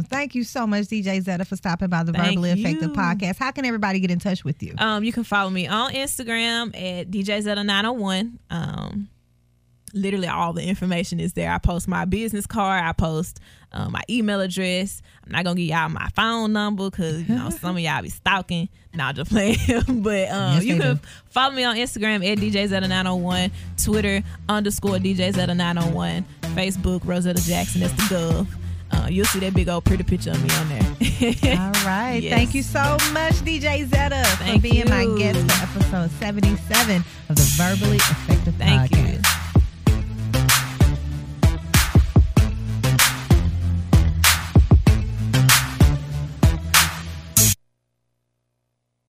[0.00, 0.06] yes.
[0.08, 2.96] Thank you so much, DJ Zeta, for stopping by the Thank Verbally Effective you.
[2.96, 3.38] Podcast.
[3.38, 4.74] How can everybody get in touch with you?
[4.78, 8.38] Um, you can follow me on Instagram at DJZeta901.
[8.50, 9.08] Um,
[10.00, 11.50] literally all the information is there.
[11.50, 12.82] I post my business card.
[12.84, 13.40] I post
[13.72, 15.02] um, my email address.
[15.26, 18.08] I'm not gonna give y'all my phone number because you know some of y'all be
[18.08, 18.68] stalking.
[18.94, 21.00] Not just playing, but um, Yes, you can do.
[21.30, 23.50] follow me on Instagram at DJZeta901,
[23.84, 26.24] Twitter underscore DJZeta901,
[26.54, 27.82] Facebook Rosetta Jackson.
[27.82, 28.46] That's the Gov.
[28.90, 30.82] Uh, you'll see that big old pretty picture of me on there.
[31.60, 32.20] All right.
[32.22, 32.32] Yes.
[32.32, 32.80] Thank you so
[33.12, 38.54] much, DJ Zeta, for Thank being my guest for episode 77 of the Verbally Effective
[38.54, 39.12] Thank Podcast.
[39.12, 39.17] you.